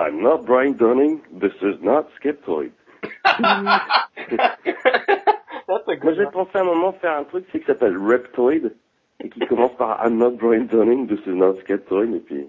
I'm 0.00 0.22
not 0.22 0.46
Brian 0.46 0.78
Dunning, 0.78 1.20
this 1.30 1.52
is 1.60 1.76
not 1.82 2.08
Skeptoid. 2.18 2.70
That's 3.24 3.38
a 5.88 5.96
Moi 6.02 6.14
j'ai 6.14 6.24
pensé 6.32 6.50
à 6.54 6.62
un 6.62 6.64
moment 6.64 6.94
faire 6.94 7.18
un 7.18 7.24
truc 7.24 7.44
c'est 7.52 7.60
qui 7.60 7.66
s'appelle 7.66 7.98
Reptoid 7.98 8.72
et 9.22 9.28
qui 9.28 9.40
commence 9.40 9.76
par 9.76 10.02
I'm 10.02 10.16
not 10.16 10.38
Brian 10.38 10.64
Dunning, 10.64 11.06
this 11.06 11.20
is 11.26 11.34
not 11.34 11.56
Skeptoid 11.60 12.14
et 12.14 12.20
puis 12.20 12.48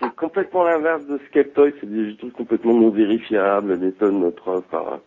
c'est 0.00 0.16
complètement 0.16 0.64
l'inverse 0.64 1.04
de 1.06 1.18
Skeptoid, 1.28 1.72
c'est 1.80 1.90
des 1.90 2.16
trucs 2.16 2.32
complètement 2.32 2.72
non 2.72 2.88
vérifiables, 2.90 3.78
des 3.78 3.92
tonnes 3.92 4.24
de 4.24 4.30
preuves 4.30 4.64
par 4.70 5.00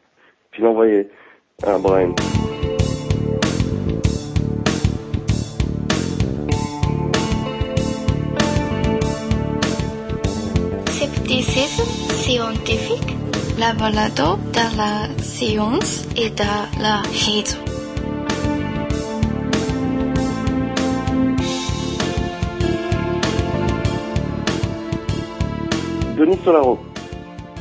puis 0.51 0.61
l'envoyer 0.61 1.09
à 1.63 1.79
Brian. 1.79 2.13
La 13.61 13.73
balado 13.73 14.39
de 14.57 14.65
la 14.75 15.21
science 15.21 16.07
et 16.17 16.31
de 16.31 16.51
la 16.81 16.97
raison. 17.23 17.59
Denis 26.17 26.39
Solaro. 26.43 26.79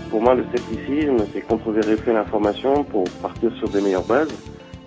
Pour 0.09 0.23
moi, 0.23 0.35
le 0.35 0.45
scepticisme, 0.45 1.19
c'est 1.35 1.43
contre-vérifier 1.43 2.15
l'information 2.15 2.83
pour 2.85 3.05
partir 3.21 3.53
sur 3.59 3.69
des 3.69 3.83
meilleures 3.83 4.07
bases. 4.07 4.33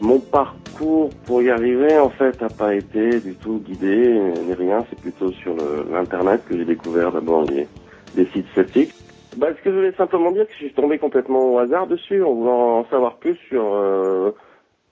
Mon 0.02 0.20
parcours 0.20 1.12
pour 1.28 1.44
y 1.44 1.52
arriver, 1.52 1.96
en 2.00 2.10
fait, 2.10 2.42
n'a 2.42 2.50
pas 2.50 2.74
été 2.74 3.20
du 3.20 3.36
tout 3.36 3.62
guidé, 3.64 4.20
ni 4.48 4.54
rien. 4.56 4.84
C'est 4.90 5.00
plutôt 5.00 5.32
sur 5.32 5.56
l'Internet 5.92 6.42
que 6.50 6.58
j'ai 6.58 6.66
découvert 6.66 7.12
d'abord 7.12 7.44
les, 7.44 7.68
les 8.16 8.26
sites 8.34 8.48
sceptiques. 8.56 8.96
Bah, 9.38 9.48
ce 9.58 9.62
que 9.64 9.72
je 9.72 9.76
voulais 9.76 9.94
simplement 9.94 10.32
dire, 10.32 10.46
c'est 10.48 10.54
que 10.54 10.60
je 10.60 10.66
suis 10.66 10.74
tombé 10.74 11.00
complètement 11.00 11.54
au 11.54 11.58
hasard 11.58 11.88
dessus, 11.88 12.24
en 12.24 12.34
voulant 12.34 12.80
en 12.80 12.86
savoir 12.86 13.18
plus 13.18 13.36
sur 13.50 13.74
euh, 13.74 14.32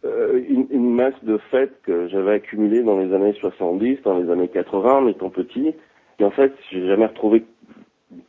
euh, 0.06 0.42
une, 0.50 0.68
une 0.72 0.94
masse 0.94 1.24
de 1.24 1.38
faits 1.52 1.72
que 1.84 2.08
j'avais 2.08 2.34
accumulés 2.34 2.82
dans 2.82 2.98
les 2.98 3.14
années 3.14 3.34
70, 3.34 4.02
dans 4.04 4.18
les 4.18 4.32
années 4.32 4.48
80, 4.48 4.94
en 4.94 5.08
étant 5.08 5.30
petit. 5.30 5.76
Et 6.20 6.24
en 6.24 6.32
fait, 6.32 6.54
j'ai 6.72 6.88
jamais 6.88 7.06
retrouvé 7.06 7.44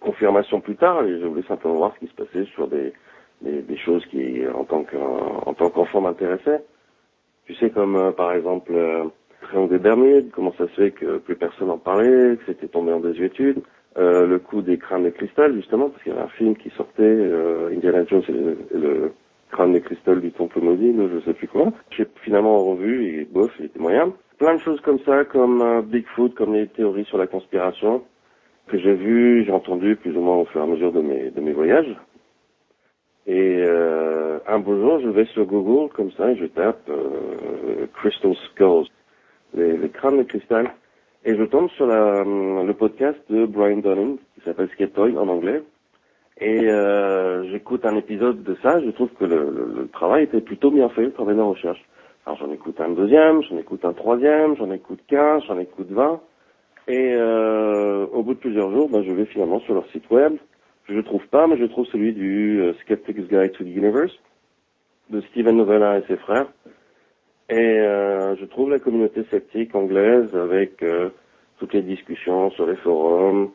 confirmation 0.01 0.61
plus 0.61 0.77
tard 0.77 1.05
et 1.05 1.19
je 1.21 1.27
voulais 1.27 1.43
simplement 1.43 1.75
voir 1.75 1.95
ce 1.95 2.01
qui 2.01 2.13
se 2.13 2.15
passait 2.15 2.45
sur 2.55 2.69
des, 2.69 2.93
des, 3.41 3.63
des 3.63 3.77
choses 3.77 4.05
qui, 4.07 4.43
en 4.55 4.65
tant 4.65 4.85
qu'en 4.85 5.43
en 5.47 5.55
tant 5.55 5.71
qu'enfant, 5.71 6.01
m'intéressaient. 6.01 6.63
Tu 7.47 7.55
sais, 7.55 7.71
comme 7.71 7.97
euh, 7.97 8.13
par 8.13 8.33
exemple 8.33 8.73
euh, 8.75 9.05
Triangle 9.43 9.71
des 9.71 9.79
Bermudes, 9.79 10.31
comment 10.33 10.53
ça 10.57 10.67
se 10.69 10.73
fait 10.75 10.91
que 10.93 11.19
plus 11.19 11.37
personne 11.37 11.71
en 11.71 11.79
parlait, 11.79 12.37
que 12.37 12.45
c'était 12.47 12.69
tombé 12.69 12.93
en 12.93 13.01
désuétude. 13.01 13.63
Euh, 13.99 14.27
le 14.27 14.39
coup 14.39 14.63
des 14.63 14.79
crânes 14.79 15.05
de 15.05 15.11
cristal, 15.11 15.55
justement, 15.55 15.91
parce 15.91 16.03
qu'il 16.03 16.13
y 16.13 16.15
avait 16.15 16.25
un 16.25 16.29
film 16.29 16.57
qui 16.57 16.71
sortait, 16.71 17.03
euh, 17.03 17.69
Indiana 17.75 18.05
Jones 18.07 18.23
et 18.27 18.33
le, 18.33 19.13
crâne 19.51 19.75
de 19.75 19.81
cristal 19.81 20.23
du 20.23 20.33
temple 20.33 20.61
maudit, 20.63 20.97
je 20.97 21.21
sais 21.27 21.35
plus 21.35 21.47
quoi. 21.47 21.71
J'ai 21.91 22.07
finalement 22.23 22.57
revu 22.65 23.21
et 23.21 23.25
bof, 23.27 23.51
il 23.59 23.67
était 23.67 23.79
moyen. 23.79 24.15
Plein 24.39 24.55
de 24.55 24.61
choses 24.61 24.81
comme 24.81 24.99
ça, 25.01 25.27
comme 25.27 25.61
euh, 25.61 25.83
Bigfoot, 25.83 26.33
comme 26.35 26.55
les 26.55 26.69
théories 26.69 27.05
sur 27.05 27.19
la 27.19 27.27
conspiration 27.27 28.03
que 28.69 28.79
j'ai 28.79 28.95
vu, 28.95 29.45
j'ai 29.45 29.53
entendu 29.53 29.95
plus 29.97 30.17
ou 30.17 30.23
moins 30.23 30.37
au 30.37 30.47
fur 30.47 30.63
et 30.63 30.65
à 30.65 30.67
mesure 30.67 30.91
de 30.91 31.03
mes, 31.03 31.31
de 31.31 31.41
mes 31.43 31.53
voyages. 31.53 31.95
Et 33.27 33.59
euh, 33.59 34.39
un 34.47 34.59
beau 34.59 34.75
jour, 34.75 35.01
je 35.01 35.09
vais 35.11 35.27
sur 35.27 35.45
Google 35.45 35.93
comme 35.93 36.13
ça 36.13 36.31
et 36.31 36.37
je 36.37 36.47
tape 36.47 36.91
Crystal 37.93 38.35
Skulls, 38.51 38.87
les 39.55 39.91
crânes 39.91 40.17
de 40.17 40.23
cristal, 40.23 40.73
et 41.25 41.37
je 41.37 41.45
tombe 41.45 41.71
sur 41.71 41.87
la, 41.87 42.25
le 42.25 42.73
podcast 42.75 43.19
de 43.31 43.47
Brian 43.47 43.79
Dunning 43.79 44.19
qui 44.35 44.41
s'appelle 44.45 44.69
Skeptoid 44.73 45.17
en 45.17 45.29
anglais. 45.29 45.63
Et 46.41 46.69
euh, 46.69 47.49
j'écoute 47.51 47.85
un 47.85 47.97
épisode 47.97 48.43
de 48.43 48.57
ça, 48.63 48.81
je 48.81 48.91
trouve 48.91 49.11
que 49.11 49.25
le, 49.25 49.89
travail 49.93 50.25
était 50.25 50.41
plutôt 50.41 50.71
bien 50.71 50.89
fait, 50.89 51.05
le 51.05 51.13
travail 51.13 51.37
de 51.37 51.41
recherche. 51.41 51.81
Alors 52.27 52.39
j'en 52.39 52.53
écoute 52.53 52.81
un 52.81 52.91
deuxième, 52.91 53.43
j'en 53.43 53.59
écoute 53.59 53.85
un 53.85 53.93
troisième, 53.93 54.57
j'en 54.57 54.71
écoute 54.73 55.01
15, 55.09 55.45
j'en 55.47 55.59
écoute 55.59 55.91
20. 55.91 56.21
Et 56.89 57.15
euh, 57.15 58.07
au 58.13 58.23
bout 58.23 58.35
de 58.35 58.41
plusieurs 58.41 58.73
jours, 58.73 58.89
ben, 58.89 59.05
je 59.05 59.13
vais 59.13 59.27
finalement 59.27 59.61
sur 59.61 59.75
leur 59.75 59.87
site 59.91 60.11
web. 60.11 60.35
Je 60.89 60.95
ne 60.95 61.03
trouve 61.03 61.27
pas, 61.29 61.47
mais 61.47 61.57
je 61.57 61.65
trouve 61.67 61.87
celui 61.87 62.13
du 62.13 62.61
euh, 62.61 62.75
Skeptic's 62.81 63.29
Guide 63.29 63.53
to 63.53 63.63
the 63.63 63.69
Universe 63.69 64.13
de 65.11 65.21
Steven 65.21 65.57
Novella 65.57 65.99
et 65.99 66.03
ses 66.09 66.17
frères. 66.17 66.49
Et 67.53 67.81
euh, 67.81 68.35
je 68.37 68.45
trouve 68.47 68.71
la 68.71 68.79
communauté 68.79 69.25
sceptique 69.31 69.75
anglaise 69.75 70.35
avec 70.35 70.83
euh, 70.83 71.11
toutes 71.63 71.75
les 71.75 71.83
discussions 71.83 72.51
sur 72.51 72.67
les 72.67 72.75
forums. 72.75 73.51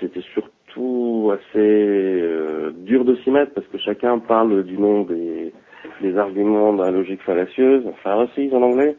C'était 0.00 0.22
surtout 0.32 1.32
assez 1.34 1.58
euh, 1.58 2.70
dur 2.70 3.04
de 3.04 3.16
s'y 3.16 3.32
mettre 3.32 3.52
parce 3.52 3.66
que 3.66 3.78
chacun 3.78 4.20
parle 4.20 4.62
du 4.62 4.78
nom 4.78 5.02
des, 5.02 5.52
des 6.00 6.16
arguments 6.16 6.72
de 6.72 6.84
la 6.84 6.92
logique 6.92 7.20
fallacieuse, 7.22 7.84
fallacies 8.04 8.50
en 8.52 8.62
anglais, 8.62 8.96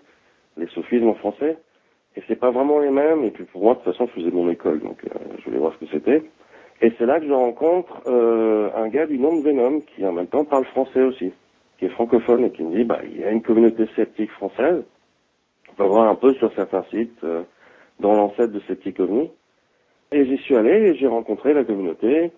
les 0.58 0.68
sophismes 0.68 1.08
en 1.08 1.14
français. 1.14 1.58
Et 2.18 2.24
c'est 2.28 2.36
pas 2.36 2.52
vraiment 2.52 2.80
les 2.80 2.90
mêmes. 2.90 3.24
Et 3.24 3.32
puis 3.32 3.46
pour 3.46 3.64
moi, 3.64 3.76
de 3.76 3.80
toute 3.80 3.94
façon, 3.94 4.08
je 4.08 4.22
faisais 4.22 4.32
mon 4.32 4.50
école, 4.50 4.82
donc 4.82 4.98
euh, 5.06 5.20
je 5.38 5.46
voulais 5.46 5.60
voir 5.60 5.74
ce 5.80 5.86
que 5.86 5.92
c'était. 5.94 6.22
Et 6.82 6.92
c'est 6.98 7.06
là 7.06 7.22
que 7.22 7.28
je 7.28 7.34
rencontre 7.34 8.02
euh, 8.08 8.70
un 8.76 8.90
gars 8.90 9.06
du 9.06 9.18
nom 9.20 9.40
de 9.40 9.42
Venom 9.42 9.80
qui 9.80 10.06
en 10.06 10.12
même 10.12 10.28
temps 10.28 10.44
parle 10.44 10.66
français 10.66 11.02
aussi, 11.02 11.32
qui 11.78 11.86
est 11.86 11.90
francophone 11.90 12.44
et 12.44 12.52
qui 12.52 12.64
me 12.64 12.76
dit, 12.76 12.84
bah, 12.84 13.00
il 13.10 13.22
y 13.22 13.24
a 13.24 13.32
une 13.32 13.42
communauté 13.42 13.86
sceptique 13.96 14.32
française. 14.32 14.84
On 15.72 15.76
peut 15.76 15.86
voir 15.86 16.10
un 16.10 16.16
peu 16.16 16.34
sur 16.34 16.54
certains 16.56 16.84
sites, 16.92 17.24
euh, 17.24 17.44
dans 18.00 18.14
l'ancêtre 18.14 18.54
de 18.54 18.60
Sceptic 18.62 19.00
OVNI. 19.00 19.30
Et 20.12 20.26
j'y 20.26 20.38
suis 20.38 20.56
allé 20.56 20.72
et 20.72 20.96
j'ai 20.96 21.08
rencontré 21.08 21.54
la 21.54 21.64
communauté. 21.64 22.32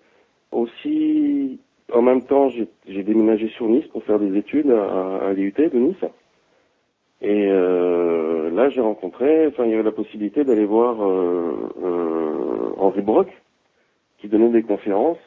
Aussi, 0.50 1.58
en 1.92 2.02
même 2.02 2.22
temps, 2.22 2.48
j'ai 2.50 3.02
déménagé 3.02 3.48
sur 3.48 3.66
Nice 3.66 3.86
pour 3.88 4.04
faire 4.04 4.18
des 4.18 4.36
études 4.36 4.70
à, 4.70 5.28
à 5.28 5.32
l'IUT 5.32 5.54
de 5.56 5.78
Nice. 5.78 6.04
Et 7.22 7.46
euh, 7.48 8.50
là, 8.50 8.68
j'ai 8.68 8.80
rencontré, 8.80 9.46
enfin, 9.46 9.64
il 9.64 9.70
y 9.70 9.74
avait 9.74 9.84
la 9.84 9.92
possibilité 9.92 10.44
d'aller 10.44 10.64
voir 10.64 11.02
euh, 11.02 11.70
euh, 11.82 12.72
Henri 12.78 13.00
Brock, 13.00 13.28
qui 14.18 14.28
donnait 14.28 14.48
des 14.48 14.64
conférences 14.64 15.18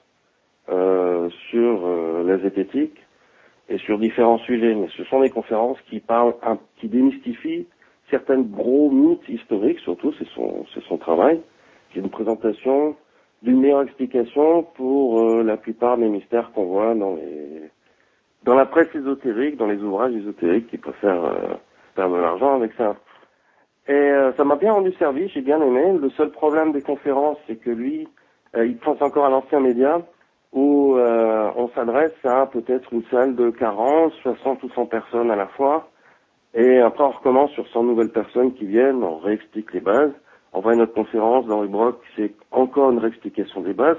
euh, 0.70 1.30
sur 1.50 1.86
euh, 1.86 2.24
la 2.24 2.38
zététique 2.40 2.98
et 3.70 3.78
sur 3.78 3.98
différents 3.98 4.40
sujets. 4.40 4.76
Mais 4.76 4.88
ce 4.98 5.06
sont 5.06 5.22
des 5.22 5.30
conférences 5.30 5.80
qui 5.90 6.02
parlent, 6.02 6.36
qui 6.78 6.90
démystifient 6.90 7.66
certains 8.10 8.42
gros 8.42 8.90
mythes 8.92 9.28
historiques, 9.28 9.80
surtout, 9.80 10.14
c'est 10.18 10.28
son, 10.30 10.66
c'est 10.74 10.84
son 10.84 10.98
travail, 10.98 11.42
qui 11.92 12.00
est 12.00 12.02
une 12.02 12.10
présentation 12.10 12.96
d'une 13.42 13.60
meilleure 13.60 13.84
explication 13.84 14.64
pour 14.64 15.20
euh, 15.20 15.44
la 15.44 15.58
plupart 15.58 15.98
des 15.98 16.08
mystères 16.08 16.52
qu'on 16.54 16.66
voit 16.66 16.96
dans 16.96 17.16
les 17.16 17.70
dans 18.44 18.54
la 18.54 18.68
presse 18.68 18.94
ésotérique, 18.94 19.58
dans 19.58 19.66
les 19.66 19.82
ouvrages 19.82 20.14
ésotériques 20.14 20.68
qui 20.68 20.78
préfèrent 20.78 21.26
euh, 21.26 21.56
faire 21.96 22.10
de 22.10 22.18
l'argent 22.18 22.56
avec 22.56 22.74
ça. 22.74 22.96
Et 23.88 23.94
euh, 23.94 24.34
ça 24.34 24.44
m'a 24.44 24.56
bien 24.56 24.74
rendu 24.74 24.92
service, 24.94 25.32
j'ai 25.34 25.42
bien 25.42 25.62
aimé. 25.62 25.98
Le 26.00 26.10
seul 26.12 26.32
problème 26.32 26.72
des 26.72 26.82
conférences, 26.82 27.38
c'est 27.48 27.56
que 27.56 27.70
lui, 27.70 28.08
euh, 28.56 28.66
il 28.66 28.78
pense 28.78 29.02
encore 29.02 29.26
à 29.26 29.30
l'ancien 29.30 29.60
média 29.60 30.02
où 30.54 30.96
euh, 30.96 31.52
on 31.56 31.70
s'adresse 31.70 32.14
à 32.24 32.48
peut-être 32.48 32.94
une 32.94 33.04
salle 33.12 33.36
de 33.36 33.50
40, 33.50 34.14
60 34.24 34.64
ou 34.64 34.70
100 34.70 34.86
personnes 34.88 35.30
à 35.30 35.36
la 35.36 35.48
fois. 35.48 35.90
Et 36.56 36.80
après, 36.80 37.04
on 37.04 37.10
recommence 37.12 37.52
sur 37.52 37.68
100 37.68 37.84
nouvelles 37.84 38.12
personnes 38.12 38.54
qui 38.54 38.66
viennent, 38.66 39.04
on 39.04 39.18
réexplique 39.18 39.74
les 39.74 39.82
bases. 39.82 40.14
On 40.54 40.62
voit 40.62 40.74
une 40.74 40.82
autre 40.82 40.94
conférence 40.94 41.46
d'Henri 41.48 41.68
Brock, 41.68 42.00
c'est 42.16 42.32
encore 42.52 42.92
une 42.92 43.00
réexplication 43.00 43.60
des 43.60 43.74
bases. 43.74 43.98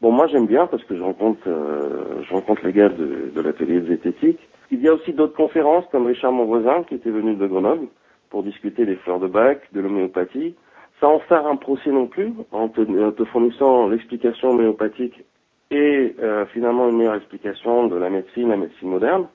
Bon, 0.00 0.12
moi 0.12 0.28
j'aime 0.28 0.46
bien 0.46 0.66
parce 0.66 0.84
que 0.84 0.96
je 0.96 1.02
rencontre, 1.02 1.40
euh, 1.48 2.22
je 2.22 2.32
rencontre 2.32 2.64
les 2.64 2.72
gars 2.72 2.90
de, 2.90 3.32
de 3.34 3.40
l'atelier 3.40 3.80
zététique. 3.80 4.38
Il 4.70 4.80
y 4.82 4.88
a 4.88 4.94
aussi 4.94 5.12
d'autres 5.12 5.36
conférences 5.36 5.84
comme 5.90 6.06
Richard 6.06 6.32
Monvoisin 6.32 6.84
qui 6.84 6.94
était 6.94 7.10
venu 7.10 7.34
de 7.34 7.46
Grenoble 7.46 7.88
pour 8.30 8.44
discuter 8.44 8.84
des 8.86 8.96
fleurs 8.96 9.18
de 9.18 9.26
bac, 9.26 9.62
de 9.72 9.80
l'homéopathie. 9.80 10.54
Sans 11.00 11.14
en 11.14 11.18
faire 11.20 11.46
un 11.46 11.56
procès 11.56 11.90
non 11.90 12.06
plus, 12.06 12.32
en 12.52 12.68
te, 12.68 12.80
en 12.80 13.12
te 13.12 13.24
fournissant 13.24 13.88
l'explication 13.88 14.50
homéopathique 14.50 15.24
et 15.70 16.14
euh, 16.22 16.46
finalement 16.46 16.88
une 16.88 16.98
meilleure 16.98 17.16
explication 17.16 17.86
de 17.88 17.96
la 17.96 18.10
médecine, 18.10 18.48
la 18.48 18.56
médecine 18.56 18.88
moderne. 18.88 19.26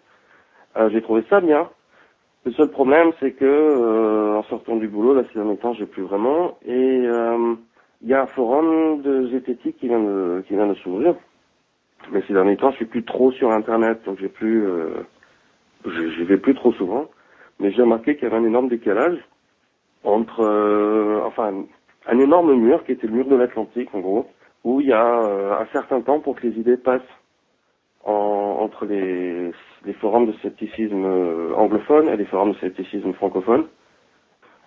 Euh, 0.78 0.90
J'ai 0.90 1.02
trouvé 1.02 1.24
ça 1.30 1.42
bien. 1.42 1.70
Le 2.46 2.52
seul 2.54 2.70
problème, 2.72 3.12
c'est 3.20 3.34
que 3.34 3.46
euh, 3.46 4.38
en 4.38 4.44
sortant 4.44 4.76
du 4.78 4.88
boulot, 4.88 5.14
là, 5.14 5.24
ces 5.30 5.36
derniers 5.40 5.58
temps, 5.58 5.74
j'ai 5.74 5.86
plus 5.86 6.04
vraiment. 6.04 6.58
Et 6.66 6.72
euh, 6.74 7.56
il 8.02 8.10
y 8.10 8.14
a 8.16 8.24
un 8.24 8.28
forum 8.28 9.02
de 9.04 9.28
zététique 9.28 9.78
qui 9.78 9.88
vient 9.88 10.00
de, 10.02 10.44
qui 10.48 10.56
vient 10.56 10.68
de 10.68 10.74
s'ouvrir. 10.76 11.16
Mais 12.12 12.24
ces 12.28 12.34
derniers 12.34 12.58
temps, 12.58 12.72
je 12.72 12.78
suis 12.78 12.86
plus 12.86 13.04
trop 13.06 13.32
sur 13.32 13.52
Internet, 13.52 14.04
donc 14.06 14.18
j'ai 14.20 14.28
plus, 14.30 14.66
euh, 14.68 15.04
j'y 15.86 16.24
vais 16.24 16.38
plus 16.38 16.56
trop 16.56 16.74
souvent. 16.74 17.10
Mais 17.60 17.72
j'ai 17.72 17.84
remarqué 17.84 18.16
qu'il 18.16 18.24
y 18.24 18.28
avait 18.28 18.38
un 18.38 18.46
énorme 18.48 18.70
décalage 18.70 19.20
entre, 20.04 20.42
euh, 20.42 21.22
enfin, 21.26 21.54
un 22.08 22.20
énorme 22.20 22.56
mur 22.56 22.84
qui 22.86 22.94
était 22.94 23.08
le 23.08 23.14
mur 23.14 23.28
de 23.28 23.36
l'Atlantique, 23.36 23.90
en 23.94 24.00
gros, 24.00 24.28
où 24.64 24.82
il 24.82 24.88
y 24.88 24.94
a 24.94 25.20
euh, 25.26 25.54
un 25.60 25.68
certain 25.74 26.02
temps 26.02 26.20
pour 26.20 26.36
que 26.36 26.48
les 26.48 26.60
idées 26.60 26.78
passent 26.78 27.02
en- 28.06 28.58
entre 28.62 28.86
les, 28.86 29.52
les 29.86 29.94
forums 29.94 30.28
de 30.28 30.34
scepticisme 30.34 31.06
euh, 31.06 31.54
anglophone 31.56 32.10
et 32.10 32.18
les 32.18 32.26
forums 32.26 32.52
de 32.52 32.58
scepticisme 32.58 33.14
francophone. 33.14 33.66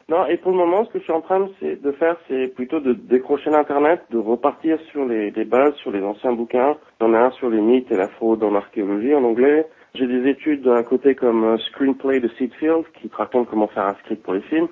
Non, 0.09 0.27
et 0.27 0.37
pour 0.37 0.53
le 0.53 0.59
moment, 0.59 0.85
ce 0.85 0.91
que 0.91 0.99
je 0.99 1.05
suis 1.05 1.13
en 1.13 1.23
train 1.23 1.49
de, 1.63 1.93
faire, 1.93 2.17
c'est 2.29 2.49
plutôt 2.49 2.79
de 2.79 2.93
décrocher 2.93 3.49
l'Internet, 3.49 4.03
de 4.11 4.19
repartir 4.19 4.79
sur 4.91 5.07
les, 5.07 5.31
bases, 5.45 5.75
sur 5.77 5.93
les 5.93 6.03
anciens 6.03 6.33
bouquins. 6.33 6.77
Il 7.01 7.05
y 7.05 7.07
en 7.07 7.15
a 7.15 7.21
un 7.21 7.31
sur 7.31 7.49
les 7.49 7.61
mythes 7.61 7.91
et 7.91 7.97
la 7.97 8.09
fraude 8.09 8.43
en 8.45 8.55
archéologie 8.55 9.15
en 9.15 9.25
anglais. 9.25 9.67
J'ai 9.95 10.07
des 10.07 10.29
études 10.29 10.63
d'un 10.63 10.83
côté 10.83 11.15
comme 11.15 11.45
euh, 11.45 11.57
Screenplay 11.57 12.21
de 12.21 12.29
Seedfield, 12.37 12.85
qui 13.01 13.09
te 13.09 13.17
raconte 13.17 13.49
comment 13.49 13.69
faire 13.69 13.87
un 13.87 13.95
script 13.95 14.23
pour 14.23 14.35
les 14.35 14.43
films. 14.43 14.69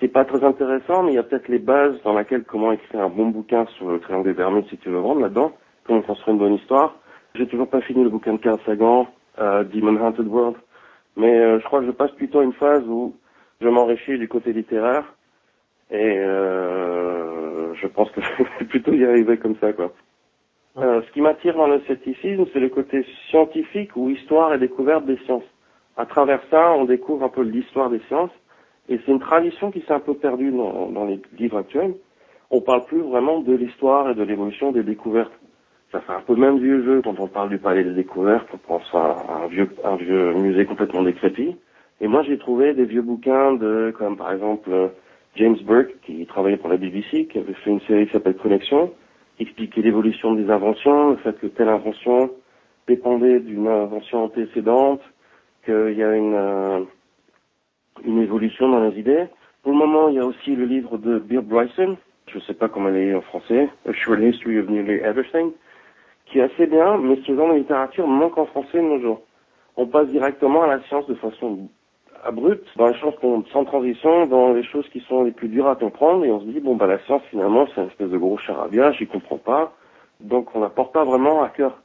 C'est 0.00 0.08
pas 0.08 0.24
très 0.24 0.42
intéressant, 0.42 1.02
mais 1.02 1.12
il 1.12 1.16
y 1.16 1.18
a 1.18 1.22
peut-être 1.22 1.48
les 1.48 1.58
bases 1.58 2.00
dans 2.02 2.16
lesquelles 2.16 2.44
comment 2.44 2.72
écrire 2.72 3.02
un 3.02 3.08
bon 3.10 3.26
bouquin 3.26 3.66
sur 3.76 3.90
le 3.90 4.00
triangle 4.00 4.24
des 4.24 4.32
Bermudes 4.32 4.66
si 4.70 4.78
tu 4.78 4.88
veux 4.88 4.98
vendre 4.98 5.20
là-dedans, 5.20 5.52
comment 5.84 6.00
construire 6.00 6.34
une 6.34 6.40
bonne 6.40 6.54
histoire. 6.54 6.96
J'ai 7.34 7.46
toujours 7.46 7.68
pas 7.68 7.82
fini 7.82 8.02
le 8.02 8.10
bouquin 8.10 8.32
de 8.32 8.38
Carl 8.38 8.58
Sagan, 8.64 9.06
euh, 9.38 9.64
Demon 9.64 9.96
Hunted 10.04 10.26
World, 10.26 10.56
mais 11.16 11.38
euh, 11.38 11.58
je 11.60 11.64
crois 11.64 11.80
que 11.80 11.86
je 11.86 11.92
passe 11.92 12.10
plutôt 12.12 12.40
à 12.40 12.44
une 12.44 12.52
phase 12.52 12.84
où 12.86 13.14
je 13.60 13.68
m'enrichis 13.68 14.18
du 14.18 14.28
côté 14.28 14.52
littéraire 14.52 15.14
et 15.90 16.18
euh, 16.18 17.74
je 17.74 17.86
pense 17.86 18.10
que 18.10 18.20
je 18.38 18.42
vais 18.58 18.66
plutôt 18.66 18.92
y 18.92 19.04
arriver 19.04 19.36
comme 19.38 19.56
ça 19.56 19.72
quoi. 19.72 19.92
Euh, 20.78 21.02
ce 21.02 21.12
qui 21.12 21.20
m'attire 21.20 21.54
dans 21.54 21.66
le 21.66 21.80
scepticisme, 21.80 22.46
c'est 22.52 22.60
le 22.60 22.70
côté 22.70 23.04
scientifique 23.28 23.94
ou 23.94 24.08
histoire 24.08 24.54
et 24.54 24.58
découverte 24.58 25.04
des 25.04 25.18
sciences. 25.18 25.44
À 25.98 26.06
travers 26.06 26.40
ça, 26.50 26.72
on 26.72 26.86
découvre 26.86 27.24
un 27.24 27.28
peu 27.28 27.42
l'histoire 27.42 27.90
des 27.90 28.00
sciences 28.08 28.30
et 28.88 28.98
c'est 28.98 29.12
une 29.12 29.20
tradition 29.20 29.70
qui 29.70 29.82
s'est 29.82 29.92
un 29.92 30.00
peu 30.00 30.14
perdue 30.14 30.50
dans, 30.50 30.86
dans, 30.86 31.04
les 31.04 31.20
livres 31.38 31.58
actuels. 31.58 31.94
On 32.50 32.62
parle 32.62 32.84
plus 32.86 33.00
vraiment 33.00 33.40
de 33.40 33.52
l'histoire 33.52 34.10
et 34.10 34.14
de 34.14 34.22
l'évolution 34.22 34.72
des 34.72 34.82
découvertes. 34.82 35.32
Ça 35.92 36.00
fait 36.00 36.12
un 36.12 36.20
peu 36.20 36.34
le 36.34 36.40
même 36.40 36.58
vieux 36.58 36.82
jeu 36.82 37.02
quand 37.04 37.20
on 37.20 37.26
parle 37.26 37.50
du 37.50 37.58
palais 37.58 37.84
des 37.84 37.92
découvertes, 37.92 38.48
on 38.54 38.56
pense 38.56 38.94
à 38.94 39.44
un 39.44 39.46
vieux, 39.48 39.68
un 39.84 39.96
vieux 39.96 40.32
musée 40.32 40.64
complètement 40.64 41.02
décrépit. 41.02 41.54
Et 42.00 42.08
moi, 42.08 42.22
j'ai 42.22 42.38
trouvé 42.38 42.72
des 42.72 42.86
vieux 42.86 43.02
bouquins 43.02 43.52
de, 43.52 43.94
comme 43.98 44.16
par 44.16 44.32
exemple 44.32 44.70
James 45.36 45.58
Burke, 45.62 45.94
qui 46.02 46.24
travaillait 46.24 46.56
pour 46.56 46.70
la 46.70 46.78
BBC, 46.78 47.26
qui 47.26 47.38
avait 47.38 47.52
fait 47.52 47.70
une 47.70 47.80
série 47.82 48.06
qui 48.06 48.12
s'appelle 48.12 48.36
Connexion, 48.36 48.90
qui 49.36 49.42
expliquait 49.42 49.82
l'évolution 49.82 50.34
des 50.34 50.50
inventions, 50.50 51.10
le 51.10 51.16
fait 51.16 51.38
que 51.38 51.46
telle 51.46 51.68
invention 51.68 52.30
dépendait 52.88 53.40
d'une 53.40 53.68
invention 53.68 54.24
antécédente, 54.24 55.02
qu'il 55.66 55.94
y 55.94 56.02
a 56.02 56.16
une, 56.16 56.34
euh, 56.34 56.80
une 58.04 58.22
évolution 58.22 58.70
dans 58.70 58.82
les 58.82 58.98
idées. 58.98 59.26
Pour 59.62 59.72
le 59.72 59.78
moment, 59.78 60.08
il 60.08 60.14
y 60.14 60.20
a 60.20 60.24
aussi 60.24 60.56
le 60.56 60.64
livre 60.64 60.96
de 60.96 61.18
Bill 61.18 61.40
Bryson, 61.40 61.98
je 62.28 62.36
ne 62.36 62.42
sais 62.42 62.54
pas 62.54 62.68
comment 62.68 62.88
elle 62.88 62.96
est 62.96 63.14
en 63.14 63.20
français, 63.20 63.68
A 63.86 63.92
Short 63.92 64.20
History 64.20 64.58
of 64.58 64.70
Nearly 64.70 65.00
Everything, 65.04 65.52
qui 66.32 66.38
est 66.38 66.42
assez 66.42 66.66
bien, 66.66 66.96
mais 66.96 67.16
ce 67.26 67.36
genre 67.36 67.52
de 67.52 67.58
littérature 67.58 68.06
manque 68.06 68.38
en 68.38 68.46
français 68.46 68.78
de 68.78 68.82
nos 68.82 69.00
jours. 69.00 69.20
On 69.76 69.86
passe 69.86 70.08
directement 70.08 70.62
à 70.62 70.66
la 70.66 70.82
science 70.84 71.06
de 71.06 71.14
façon 71.14 71.68
abrupte, 72.24 72.66
dans 72.76 72.86
les 72.86 72.98
choses 72.98 73.14
sans 73.52 73.64
transition, 73.64 74.26
dans 74.26 74.52
les 74.52 74.64
choses 74.64 74.88
qui 74.90 75.00
sont 75.00 75.24
les 75.24 75.32
plus 75.32 75.48
dures 75.48 75.68
à 75.68 75.76
comprendre, 75.76 76.24
et 76.24 76.30
on 76.30 76.40
se 76.40 76.46
dit, 76.46 76.60
bon, 76.60 76.76
bah, 76.76 76.86
la 76.86 76.98
science, 77.00 77.22
finalement, 77.30 77.66
c'est 77.66 77.82
une 77.82 77.88
espèce 77.88 78.10
de 78.10 78.18
gros 78.18 78.38
charabia, 78.38 78.92
j'y 78.92 79.06
comprends 79.06 79.38
pas, 79.38 79.72
donc 80.20 80.54
on 80.54 80.60
n'apporte 80.60 80.92
pas 80.92 81.04
vraiment 81.04 81.42
à 81.42 81.48
cœur, 81.48 81.82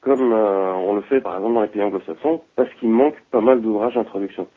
comme 0.00 0.32
euh, 0.32 0.72
on 0.74 0.94
le 0.94 1.02
fait, 1.02 1.20
par 1.20 1.36
exemple, 1.36 1.54
dans 1.54 1.62
les 1.62 1.68
pays 1.68 1.82
anglo-saxons, 1.82 2.42
parce 2.56 2.72
qu'il 2.74 2.88
manque 2.88 3.20
pas 3.30 3.40
mal 3.40 3.60
d'ouvrages 3.60 3.94
d'introduction. 3.94 4.48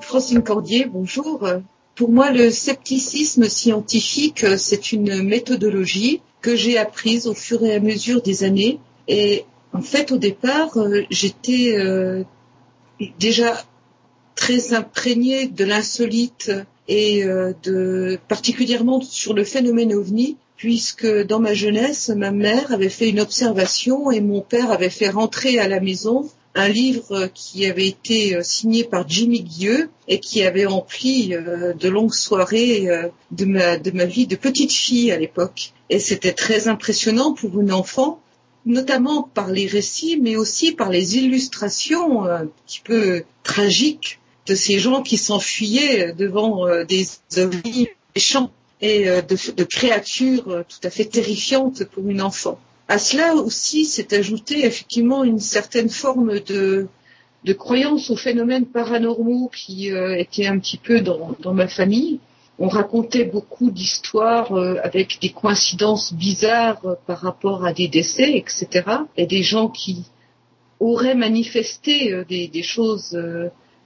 Francine 0.00 0.42
Cordier, 0.42 0.86
bonjour. 0.86 1.46
Pour 1.94 2.10
moi, 2.10 2.30
le 2.30 2.50
scepticisme 2.50 3.44
scientifique, 3.44 4.46
c'est 4.56 4.92
une 4.92 5.22
méthodologie 5.22 6.22
que 6.40 6.56
j'ai 6.56 6.78
apprise 6.78 7.26
au 7.26 7.34
fur 7.34 7.64
et 7.64 7.74
à 7.74 7.80
mesure 7.80 8.22
des 8.22 8.44
années. 8.44 8.80
Et 9.08 9.44
en 9.72 9.82
fait, 9.82 10.10
au 10.10 10.18
départ, 10.18 10.76
euh, 10.76 11.02
j'étais 11.10 11.74
euh, 11.76 12.24
déjà 13.18 13.62
très 14.34 14.74
imprégnée 14.74 15.48
de 15.48 15.64
l'insolite 15.64 16.50
et 16.88 17.24
euh, 17.24 17.52
de 17.62 18.18
particulièrement 18.28 19.00
sur 19.00 19.34
le 19.34 19.44
phénomène 19.44 19.94
ovni, 19.94 20.36
puisque 20.56 21.06
dans 21.06 21.40
ma 21.40 21.54
jeunesse, 21.54 22.08
ma 22.08 22.30
mère 22.30 22.72
avait 22.72 22.88
fait 22.88 23.08
une 23.08 23.20
observation 23.20 24.10
et 24.10 24.20
mon 24.20 24.40
père 24.40 24.70
avait 24.70 24.90
fait 24.90 25.10
rentrer 25.10 25.58
à 25.58 25.68
la 25.68 25.80
maison 25.80 26.28
un 26.54 26.68
livre 26.68 27.28
qui 27.34 27.66
avait 27.66 27.86
été 27.86 28.36
euh, 28.36 28.42
signé 28.42 28.84
par 28.84 29.08
Jimmy 29.08 29.40
Guilleux 29.40 29.90
et 30.08 30.20
qui 30.20 30.42
avait 30.42 30.66
rempli 30.66 31.34
euh, 31.34 31.72
de 31.72 31.88
longues 31.88 32.14
soirées 32.14 32.88
euh, 32.88 33.08
de 33.30 33.44
ma, 33.46 34.04
vie 34.04 34.26
de 34.26 34.36
petite 34.36 34.72
fille 34.72 35.10
à 35.12 35.18
l'époque. 35.18 35.72
Et 35.88 35.98
c'était 35.98 36.32
très 36.32 36.68
impressionnant 36.68 37.32
pour 37.32 37.60
une 37.60 37.72
enfant, 37.72 38.20
notamment 38.66 39.22
par 39.34 39.50
les 39.50 39.66
récits, 39.66 40.18
mais 40.20 40.36
aussi 40.36 40.72
par 40.72 40.90
les 40.90 41.16
illustrations 41.16 42.24
un 42.24 42.46
petit 42.66 42.80
peu 42.84 43.24
tragiques 43.42 44.20
de 44.46 44.54
ces 44.54 44.78
gens 44.78 45.02
qui 45.02 45.18
s'enfuyaient 45.18 46.12
devant 46.12 46.66
des 46.84 47.06
ovnis 47.36 47.88
méchants 48.14 48.50
et 48.80 49.04
de 49.04 49.64
créatures 49.64 50.64
tout 50.68 50.86
à 50.86 50.90
fait 50.90 51.04
terrifiantes 51.04 51.84
pour 51.84 52.08
une 52.08 52.22
enfant. 52.22 52.58
À 52.88 52.98
cela 52.98 53.34
aussi 53.36 53.84
s'est 53.84 54.14
ajouté 54.14 54.66
effectivement 54.66 55.24
une 55.24 55.38
certaine 55.38 55.88
forme 55.88 56.40
de, 56.40 56.88
de 57.44 57.52
croyance 57.52 58.10
aux 58.10 58.16
phénomènes 58.16 58.66
paranormaux 58.66 59.50
qui 59.54 59.90
euh, 59.90 60.16
était 60.16 60.46
un 60.46 60.58
petit 60.58 60.78
peu 60.78 61.00
dans, 61.00 61.54
ma 61.54 61.68
famille. 61.68 62.20
On 62.58 62.68
racontait 62.68 63.24
beaucoup 63.24 63.70
d'histoires 63.70 64.52
euh, 64.52 64.76
avec 64.82 65.18
des 65.20 65.30
coïncidences 65.30 66.12
bizarres 66.12 66.84
euh, 66.84 66.94
par 67.06 67.20
rapport 67.20 67.64
à 67.64 67.72
des 67.72 67.88
décès, 67.88 68.36
etc. 68.36 68.84
Et 69.16 69.26
des 69.26 69.42
gens 69.42 69.68
qui 69.68 70.04
auraient 70.78 71.14
manifesté 71.14 72.12
euh, 72.12 72.24
des, 72.24 72.62
choses 72.62 73.18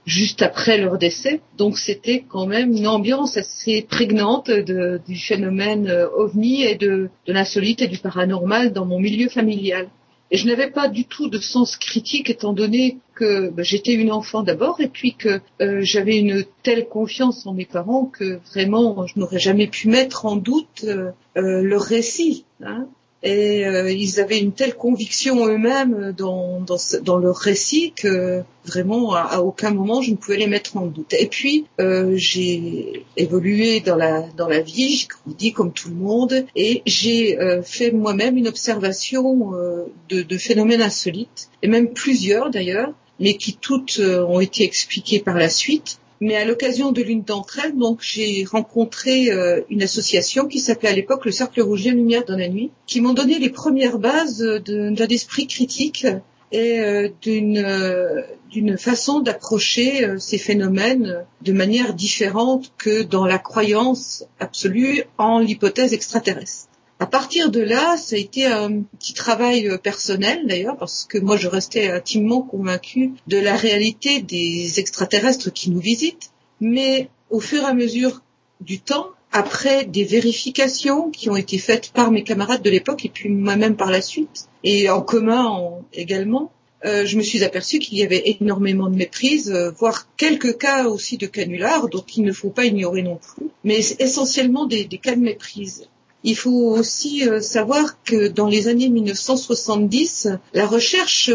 juste 0.07 0.41
après 0.41 0.77
leur 0.77 0.97
décès. 0.97 1.41
Donc 1.57 1.77
c'était 1.77 2.23
quand 2.27 2.47
même 2.47 2.71
une 2.71 2.87
ambiance 2.87 3.37
assez 3.37 3.83
prégnante 3.83 4.49
du 4.49 5.15
phénomène 5.15 5.89
euh, 5.89 6.07
ovni 6.15 6.63
et 6.63 6.75
de, 6.75 7.09
l'insolite 7.27 7.81
et 7.81 7.87
du 7.87 7.97
paranormal 7.97 8.71
dans 8.71 8.85
mon 8.85 8.99
milieu 8.99 9.27
familial. 9.27 9.89
Et 10.31 10.37
je 10.37 10.47
n'avais 10.47 10.69
pas 10.69 10.87
du 10.87 11.05
tout 11.05 11.29
de 11.29 11.37
sens 11.37 11.77
critique 11.77 12.29
étant 12.29 12.53
donné 12.53 12.97
que 13.15 13.49
bah, 13.49 13.63
j'étais 13.63 13.93
une 13.93 14.11
enfant 14.11 14.43
d'abord 14.43 14.79
et 14.81 14.87
puis 14.87 15.13
que 15.13 15.41
euh, 15.61 15.81
j'avais 15.81 16.17
une 16.17 16.45
telle 16.63 16.87
confiance 16.87 17.45
en 17.45 17.53
mes 17.53 17.65
parents 17.65 18.05
que 18.05 18.39
vraiment 18.53 19.05
je 19.07 19.19
n'aurais 19.19 19.39
jamais 19.39 19.67
pu 19.67 19.89
mettre 19.89 20.25
en 20.25 20.37
doute 20.37 20.85
euh, 20.85 21.11
leur 21.35 21.81
récit. 21.81 22.45
Hein 22.63 22.87
et 23.23 23.65
euh, 23.65 23.91
ils 23.91 24.19
avaient 24.19 24.39
une 24.39 24.51
telle 24.51 24.75
conviction 24.75 25.47
eux-mêmes 25.47 26.13
dans, 26.15 26.61
dans, 26.61 26.77
dans, 27.01 27.17
leur 27.17 27.35
récit 27.35 27.93
que 27.95 28.43
vraiment 28.65 29.15
à, 29.15 29.39
aucun 29.39 29.71
moment 29.71 30.01
je 30.01 30.11
ne 30.11 30.15
pouvais 30.17 30.37
les 30.37 30.47
mettre 30.47 30.77
en 30.77 30.85
doute. 30.85 31.13
Et 31.13 31.27
puis 31.27 31.65
euh, 31.79 32.13
j'ai 32.15 33.05
évolué 33.15 33.79
dans 33.79 33.95
la, 33.95 34.21
dans 34.37 34.47
la 34.47 34.59
vie, 34.59 34.95
j'ai 34.95 35.07
grandi 35.07 35.51
comme 35.51 35.71
tout 35.71 35.89
le 35.89 35.95
monde 35.95 36.45
et 36.55 36.83
j'ai 36.85 37.39
euh, 37.39 37.61
fait 37.63 37.91
moi-même 37.91 38.37
une 38.37 38.47
observation 38.47 39.53
euh, 39.53 39.85
de, 40.09 40.21
de, 40.21 40.37
phénomènes 40.37 40.81
insolites, 40.81 41.49
et 41.63 41.67
même 41.67 41.93
plusieurs 41.93 42.49
d'ailleurs, 42.51 42.93
mais 43.19 43.35
qui 43.35 43.53
toutes 43.53 43.99
euh, 43.99 44.23
ont 44.25 44.39
été 44.39 44.63
expliquées 44.63 45.19
par 45.19 45.35
la 45.35 45.49
suite. 45.49 45.99
Mais 46.19 46.35
à 46.35 46.45
l'occasion 46.45 46.91
de 46.91 47.01
l'une 47.01 47.23
d'entre 47.23 47.59
elles, 47.59 47.77
donc 47.77 47.99
j'ai 48.01 48.43
rencontré 48.49 49.31
euh, 49.31 49.61
une 49.69 49.83
association 49.83 50.47
qui 50.47 50.59
s'appelait 50.59 50.89
à 50.89 50.93
l'époque 50.93 51.25
le 51.25 51.31
Cercle 51.31 51.61
Rouge 51.61 51.85
et 51.85 51.91
Lumière 51.91 52.25
dans 52.25 52.37
la 52.37 52.47
nuit, 52.47 52.71
qui 52.87 53.01
m'ont 53.01 53.13
donné 53.13 53.37
les 53.37 53.49
premières 53.49 53.99
bases 53.99 54.39
d'un 54.39 55.07
esprit 55.07 55.47
critique 55.47 56.07
et 56.51 56.79
euh, 56.79 57.09
d'une 57.21 57.57
euh, 57.57 58.21
d'une 58.49 58.77
façon 58.77 59.19
d'approcher 59.19 60.07
ces 60.19 60.37
phénomènes 60.37 61.25
de 61.41 61.51
manière 61.51 61.93
différente 61.93 62.71
que 62.77 63.03
dans 63.03 63.25
la 63.25 63.39
croyance 63.39 64.23
absolue 64.39 65.03
en 65.17 65.39
l'hypothèse 65.39 65.91
extraterrestre. 65.91 66.69
À 66.99 67.05
partir 67.05 67.51
de 67.51 67.59
là, 67.59 67.95
ça 67.95 68.15
a 68.15 68.19
été 68.19 68.47
un 68.47 68.81
petit 68.81 69.13
travail 69.13 69.67
euh, 69.67 69.77
personnel 69.77 70.47
d'ailleurs, 70.47 70.77
parce 70.77 71.05
que 71.05 71.19
moi 71.19 71.37
je 71.37 71.47
restais 71.47 71.91
intimement 71.91 72.41
convaincue 72.41 73.11
de 73.27 73.37
la 73.37 73.55
réalité 73.55 74.21
des 74.21 74.79
extraterrestres 74.79 75.53
qui 75.53 75.69
nous 75.69 75.79
visitent. 75.79 76.31
Mais 76.59 77.09
au 77.29 77.39
fur 77.39 77.61
et 77.61 77.65
à 77.65 77.75
mesure 77.75 78.23
du 78.61 78.79
temps, 78.79 79.09
après 79.31 79.85
des 79.85 80.05
vérifications 80.05 81.11
qui 81.11 81.29
ont 81.29 81.35
été 81.35 81.59
faites 81.59 81.91
par 81.91 82.09
mes 82.09 82.23
camarades 82.23 82.63
de 82.63 82.69
l'époque 82.71 83.05
et 83.05 83.09
puis 83.09 83.29
moi-même 83.29 83.75
par 83.75 83.91
la 83.91 84.01
suite, 84.01 84.47
et 84.63 84.89
en 84.89 85.01
commun 85.01 85.45
en, 85.45 85.85
également, 85.93 86.51
euh, 86.85 87.05
je 87.05 87.17
me 87.17 87.21
suis 87.21 87.43
aperçue 87.43 87.77
qu'il 87.77 87.99
y 87.99 88.03
avait 88.03 88.23
énormément 88.39 88.89
de 88.89 88.95
méprise, 88.95 89.51
euh, 89.51 89.69
voire 89.71 90.07
quelques 90.15 90.57
cas 90.57 90.85
aussi 90.85 91.17
de 91.17 91.27
canulars, 91.27 91.89
donc 91.89 92.17
il 92.17 92.23
ne 92.23 92.31
faut 92.31 92.49
pas 92.49 92.65
ignorer 92.65 93.03
non 93.03 93.17
plus, 93.17 93.47
mais 93.63 93.79
essentiellement 93.99 94.65
des, 94.65 94.85
des 94.85 94.97
cas 94.97 95.15
de 95.15 95.21
méprise. 95.21 95.87
Il 96.27 96.35
faut 96.35 96.75
aussi 96.75 97.25
euh, 97.25 97.39
savoir 97.39 98.03
que 98.03 98.27
dans 98.27 98.47
les 98.47 98.67
années 98.67 98.89
1970, 98.89 100.27
la 100.53 100.67
recherche 100.67 101.31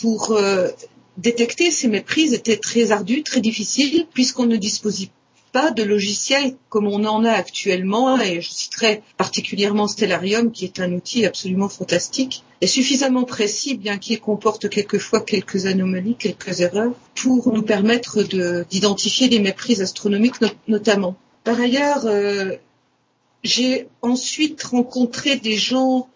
pour 0.00 0.30
euh, 0.30 0.68
détecter 1.16 1.72
ces 1.72 1.88
méprises 1.88 2.32
était 2.32 2.56
très 2.56 2.92
ardue, 2.92 3.24
très 3.24 3.40
difficile, 3.40 4.06
puisqu'on 4.14 4.46
ne 4.46 4.54
disposait 4.54 5.10
pas 5.50 5.72
de 5.72 5.82
logiciel 5.82 6.54
comme 6.68 6.86
on 6.86 7.04
en 7.06 7.24
a 7.24 7.32
actuellement, 7.32 8.20
et 8.20 8.40
je 8.40 8.48
citerai 8.48 9.02
particulièrement 9.16 9.88
Stellarium, 9.88 10.52
qui 10.52 10.64
est 10.64 10.78
un 10.78 10.92
outil 10.92 11.26
absolument 11.26 11.68
fantastique, 11.68 12.44
et 12.60 12.68
suffisamment 12.68 13.24
précis, 13.24 13.76
bien 13.76 13.98
qu'il 13.98 14.20
comporte 14.20 14.68
quelquefois 14.68 15.22
quelques 15.22 15.66
anomalies, 15.66 16.14
quelques 16.16 16.60
erreurs, 16.60 16.92
pour 17.16 17.52
nous 17.52 17.62
permettre 17.62 18.22
d'identifier 18.70 19.26
des 19.26 19.40
méprises 19.40 19.82
astronomiques 19.82 20.36
notamment. 20.68 21.16
Par 21.42 21.60
ailleurs, 21.60 22.06
euh, 22.06 22.56
j'ai 23.46 23.88
ensuite 24.02 24.62
rencontré 24.62 25.36
des 25.36 25.56
gens 25.56 26.08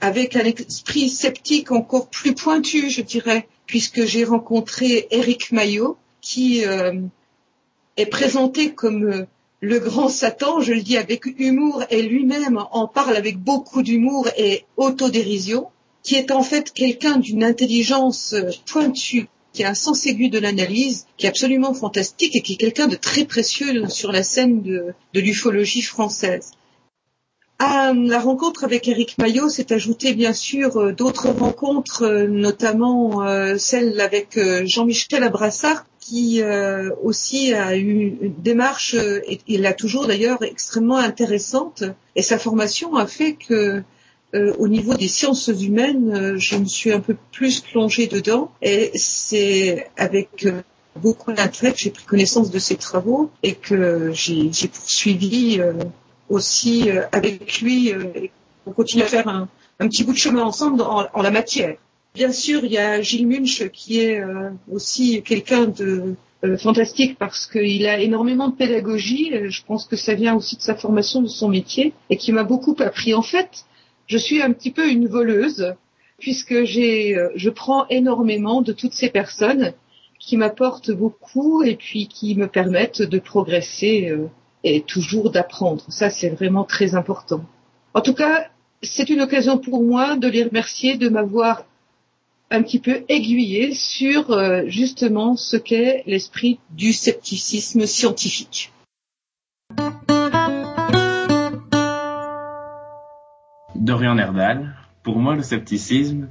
avec 0.00 0.36
un 0.36 0.44
esprit 0.44 1.10
sceptique 1.10 1.72
encore 1.72 2.08
plus 2.08 2.34
pointu, 2.34 2.90
je 2.90 3.02
dirais, 3.02 3.46
puisque 3.66 4.04
j'ai 4.04 4.24
rencontré 4.24 5.06
Eric 5.10 5.52
Maillot, 5.52 5.96
qui 6.20 6.64
euh, 6.64 7.00
est 7.96 8.06
présenté 8.06 8.72
comme 8.72 9.04
euh, 9.04 9.26
le 9.60 9.78
grand 9.78 10.08
Satan, 10.08 10.60
je 10.60 10.72
le 10.72 10.80
dis 10.80 10.96
avec 10.96 11.26
humour, 11.38 11.84
et 11.90 12.02
lui-même 12.02 12.64
en 12.72 12.88
parle 12.88 13.16
avec 13.16 13.38
beaucoup 13.38 13.82
d'humour 13.82 14.26
et 14.38 14.64
autodérision, 14.76 15.68
qui 16.02 16.14
est 16.14 16.30
en 16.30 16.42
fait 16.42 16.72
quelqu'un 16.72 17.18
d'une 17.18 17.44
intelligence 17.44 18.32
euh, 18.32 18.50
pointue, 18.66 19.28
qui 19.52 19.64
a 19.64 19.70
un 19.70 19.74
sens 19.74 20.06
aigu 20.06 20.30
de 20.30 20.38
l'analyse, 20.38 21.06
qui 21.18 21.26
est 21.26 21.28
absolument 21.28 21.74
fantastique 21.74 22.36
et 22.36 22.40
qui 22.40 22.54
est 22.54 22.56
quelqu'un 22.56 22.86
de 22.86 22.96
très 22.96 23.24
précieux 23.24 23.88
sur 23.88 24.12
la 24.12 24.22
scène 24.22 24.62
de, 24.62 24.94
de 25.12 25.20
l'ufologie 25.20 25.82
française. 25.82 26.52
À 27.62 27.92
la 27.92 28.20
rencontre 28.20 28.64
avec 28.64 28.88
Eric 28.88 29.18
Maillot 29.18 29.50
s'est 29.50 29.70
ajouté 29.70 30.14
bien 30.14 30.32
sûr 30.32 30.78
euh, 30.78 30.92
d'autres 30.92 31.28
rencontres, 31.28 32.04
euh, 32.04 32.26
notamment 32.26 33.22
euh, 33.22 33.58
celle 33.58 34.00
avec 34.00 34.40
Jean-Michel 34.64 35.22
Abrassard, 35.22 35.84
qui 36.00 36.42
aussi 37.02 37.52
a 37.52 37.76
eu 37.76 38.16
une 38.22 38.34
démarche, 38.38 38.94
et 38.94 39.40
il 39.46 39.60
l'a 39.60 39.74
toujours 39.74 40.06
d'ailleurs, 40.06 40.42
extrêmement 40.42 40.96
intéressante. 40.96 41.84
Et 42.16 42.22
sa 42.22 42.38
formation 42.38 42.96
a 42.96 43.06
fait 43.06 43.34
que 43.34 43.82
au 44.34 44.66
niveau 44.66 44.94
des 44.94 45.06
sciences 45.06 45.48
humaines, 45.48 46.36
je 46.36 46.56
me 46.56 46.64
suis 46.64 46.92
un 46.92 46.98
peu 46.98 47.14
plus 47.30 47.60
plongée 47.60 48.08
dedans. 48.08 48.50
Et 48.60 48.90
c'est 48.96 49.88
avec 49.96 50.48
beaucoup 50.96 51.32
d'intérêt 51.32 51.72
que 51.72 51.78
j'ai 51.78 51.90
pris 51.90 52.04
connaissance 52.04 52.50
de 52.50 52.58
ses 52.58 52.76
travaux 52.76 53.30
et 53.44 53.54
que 53.54 54.10
j'ai 54.12 54.68
poursuivi 54.68 55.60
aussi 56.30 56.88
euh, 56.90 57.02
avec 57.12 57.60
lui, 57.60 57.92
euh, 57.92 58.04
on 58.64 58.72
continue 58.72 59.02
à 59.02 59.06
faire 59.06 59.28
un, 59.28 59.48
petit 59.80 60.04
bout 60.04 60.12
de 60.12 60.18
chemin 60.18 60.42
ensemble 60.42 60.80
en, 60.80 61.22
la 61.22 61.30
matière. 61.30 61.76
Bien 62.14 62.32
sûr, 62.32 62.64
il 62.64 62.72
y 62.72 62.78
a 62.78 63.02
Gilles 63.02 63.26
Munch 63.26 63.68
qui 63.70 64.00
est 64.00 64.20
euh, 64.20 64.50
aussi 64.70 65.22
quelqu'un 65.22 65.66
de 65.66 66.16
fantastique 66.58 67.18
parce 67.18 67.46
qu'il 67.46 67.86
a 67.86 68.00
énormément 68.00 68.48
de 68.48 68.54
pédagogie. 68.54 69.30
Je 69.48 69.62
pense 69.66 69.86
que 69.86 69.96
ça 69.96 70.14
vient 70.14 70.34
aussi 70.34 70.56
de 70.56 70.62
sa 70.62 70.74
formation, 70.74 71.20
de 71.20 71.28
son 71.28 71.48
métier, 71.48 71.92
et 72.08 72.16
qui 72.16 72.32
m'a 72.32 72.44
beaucoup 72.44 72.74
appris. 72.78 73.12
En 73.12 73.22
fait, 73.22 73.66
je 74.06 74.16
suis 74.16 74.40
un 74.40 74.52
petit 74.52 74.70
peu 74.70 74.88
une 74.88 75.06
voleuse 75.06 75.74
puisque 76.18 76.64
j'ai, 76.64 77.16
je 77.34 77.50
prends 77.50 77.86
énormément 77.88 78.62
de 78.62 78.72
toutes 78.72 78.94
ces 78.94 79.10
personnes 79.10 79.74
qui 80.18 80.38
m'apportent 80.38 80.90
beaucoup 80.90 81.62
et 81.62 81.76
puis 81.76 82.08
qui 82.08 82.34
me 82.34 82.46
permettent 82.46 83.02
de 83.02 83.18
progresser 83.18 84.14
et 84.64 84.82
toujours 84.82 85.30
d'apprendre. 85.30 85.84
Ça, 85.88 86.10
c'est 86.10 86.30
vraiment 86.30 86.64
très 86.64 86.94
important. 86.94 87.44
En 87.94 88.00
tout 88.00 88.14
cas, 88.14 88.46
c'est 88.82 89.10
une 89.10 89.20
occasion 89.20 89.58
pour 89.58 89.82
moi 89.82 90.16
de 90.16 90.28
les 90.28 90.44
remercier 90.44 90.96
de 90.96 91.08
m'avoir 91.08 91.64
un 92.50 92.62
petit 92.62 92.80
peu 92.80 93.04
aiguillé 93.08 93.74
sur 93.74 94.30
euh, 94.30 94.62
justement 94.66 95.36
ce 95.36 95.56
qu'est 95.56 96.02
l'esprit 96.06 96.58
du 96.70 96.92
scepticisme 96.92 97.86
scientifique. 97.86 98.72
Dorian 103.76 104.18
Erdal, 104.18 104.74
pour 105.02 105.18
moi 105.18 105.36
le 105.36 105.42
scepticisme, 105.42 106.28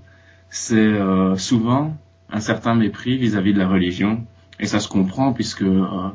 c'est 0.50 0.76
euh, 0.76 1.36
souvent 1.36 1.96
un 2.30 2.42
certain 2.42 2.76
mépris 2.76 3.18
vis-à-vis 3.18 3.54
de 3.54 3.60
la 3.60 3.68
religion, 3.68 4.26
et 4.60 4.66
ça 4.66 4.80
se 4.80 4.88
comprend 4.88 5.34
puisque 5.34 5.64
euh, 5.64 6.10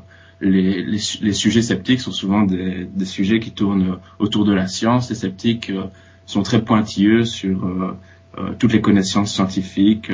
les, 0.45 1.33
sujets 1.33 1.63
sceptiques 1.63 2.01
sont 2.01 2.13
souvent 2.13 2.43
des, 2.43 2.89
sujets 3.05 3.41
qui 3.41 3.51
tournent 3.51 3.99
autour 4.19 4.45
de 4.45 4.53
la 4.53 4.67
science. 4.67 5.09
Les 5.09 5.17
sceptiques 5.17 5.71
euh, 5.71 5.85
sont 6.27 6.43
très 6.43 6.63
pointilleux 6.63 7.25
sur 7.25 7.67
euh, 7.67 7.97
euh, 8.39 8.53
toutes 8.59 8.73
les 8.73 8.81
connaissances 8.81 9.33
scientifiques, 9.33 10.11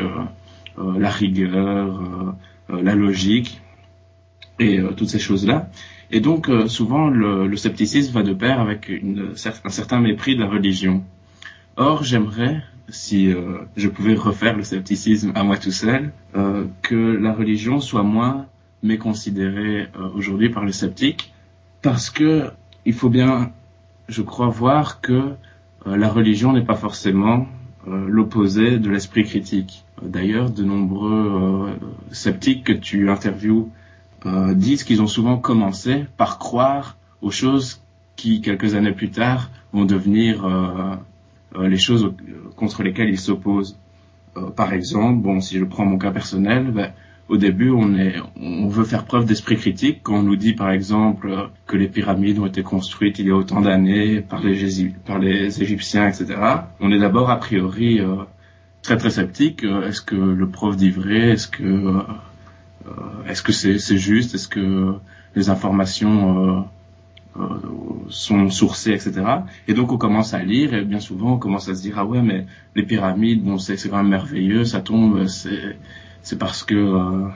la 0.78 1.10
rigueur, 1.10 2.34
la 2.70 2.94
logique 2.94 3.60
et 4.58 4.80
toutes 4.96 5.10
ces 5.10 5.18
choses-là. 5.18 5.68
Et 6.10 6.20
donc 6.20 6.48
souvent 6.68 7.08
le, 7.08 7.54
scepticisme 7.56 8.14
va 8.14 8.22
de 8.22 8.32
pair 8.32 8.60
avec 8.60 8.90
un 8.90 9.68
certain 9.68 10.00
mépris 10.00 10.36
de 10.36 10.40
la 10.40 10.48
religion. 10.48 11.04
Or 11.76 12.02
j'aimerais 12.02 12.62
si 12.88 13.30
je 13.76 13.88
pouvais 13.88 14.14
refaire 14.14 14.56
le 14.56 14.62
scepticisme 14.62 15.32
à 15.34 15.42
moi 15.42 15.58
tout 15.58 15.70
seul, 15.70 16.12
que 16.32 16.94
la 16.94 17.34
religion 17.34 17.80
soit 17.80 18.02
moins 18.02 18.46
mais 18.82 18.98
considéré 18.98 19.88
euh, 19.96 20.08
aujourd'hui 20.14 20.48
par 20.48 20.64
les 20.64 20.72
sceptiques, 20.72 21.32
parce 21.82 22.10
que 22.10 22.50
il 22.84 22.94
faut 22.94 23.10
bien, 23.10 23.52
je 24.08 24.22
crois, 24.22 24.48
voir 24.48 25.00
que 25.00 25.12
euh, 25.86 25.96
la 25.96 26.08
religion 26.08 26.52
n'est 26.52 26.64
pas 26.64 26.74
forcément 26.74 27.46
euh, 27.86 28.06
l'opposé 28.08 28.78
de 28.78 28.90
l'esprit 28.90 29.24
critique. 29.24 29.84
D'ailleurs, 30.02 30.50
de 30.50 30.64
nombreux 30.64 31.78
sceptiques 32.10 32.64
que 32.64 32.72
tu 32.72 33.10
interviews 33.10 33.70
disent 34.54 34.84
qu'ils 34.84 35.02
ont 35.02 35.06
souvent 35.06 35.36
commencé 35.36 36.06
par 36.16 36.38
croire 36.38 36.96
aux 37.20 37.30
choses 37.30 37.82
qui, 38.16 38.40
quelques 38.40 38.74
années 38.74 38.92
plus 38.92 39.10
tard, 39.10 39.50
vont 39.74 39.84
devenir 39.84 40.48
les 41.58 41.76
choses 41.76 42.14
contre 42.56 42.82
lesquelles 42.82 43.10
ils 43.10 43.20
s'opposent. 43.20 43.76
par 44.56 44.72
exemple, 44.72 45.20
bon, 45.20 45.42
si 45.42 45.58
je 45.58 45.64
prends 45.64 45.84
mon 45.84 45.98
cas 45.98 46.12
personnel, 46.12 46.70
ben, 46.70 46.92
au 47.30 47.36
début, 47.36 47.70
on, 47.70 48.66
veut 48.68 48.84
faire 48.84 49.04
preuve 49.04 49.24
d'esprit 49.24 49.56
critique 49.56 50.00
quand 50.02 50.16
on 50.16 50.22
nous 50.22 50.34
dit, 50.34 50.52
par 50.52 50.70
exemple, 50.70 51.50
que 51.66 51.76
les 51.76 51.86
pyramides 51.86 52.40
ont 52.40 52.46
été 52.46 52.64
construites 52.64 53.20
il 53.20 53.28
y 53.28 53.30
a 53.30 53.36
autant 53.36 53.60
d'années 53.60 54.20
par 54.20 54.42
les, 54.42 54.92
par 55.06 55.20
les 55.20 55.62
Égyptiens, 55.62 56.08
etc. 56.08 56.34
On 56.80 56.90
est 56.90 56.98
d'abord 56.98 57.30
a 57.30 57.38
priori 57.38 58.00
euh, 58.00 58.16
très 58.82 58.96
très 58.96 59.10
sceptique. 59.10 59.62
Est-ce 59.62 60.02
que 60.02 60.16
le 60.16 60.48
prof 60.48 60.76
dit 60.76 60.90
vrai? 60.90 61.30
Est-ce 61.30 61.46
que 61.46 61.62
euh, 61.62 62.02
c'est 63.52 63.98
juste? 63.98 64.34
Est-ce 64.34 64.48
que 64.48 64.94
les 65.36 65.50
informations 65.50 66.66
euh, 67.38 67.44
sont 68.08 68.50
sourcées, 68.50 68.90
etc. 68.90 69.22
Et 69.68 69.74
donc 69.74 69.92
on 69.92 69.98
commence 69.98 70.34
à 70.34 70.42
lire 70.42 70.74
et 70.74 70.82
bien 70.82 70.98
souvent 70.98 71.34
on 71.34 71.38
commence 71.38 71.68
à 71.68 71.76
se 71.76 71.82
dire 71.82 71.94
ah 71.96 72.04
ouais 72.04 72.22
mais 72.22 72.44
les 72.74 72.82
pyramides 72.82 73.44
bon 73.44 73.56
c'est 73.56 73.76
quand 73.88 73.98
même 73.98 74.08
merveilleux, 74.08 74.64
ça 74.64 74.80
tombe, 74.80 75.26
c'est 75.26 75.76
c'est 76.22 76.38
parce 76.38 76.62
que 76.62 76.74
euh, 76.74 77.28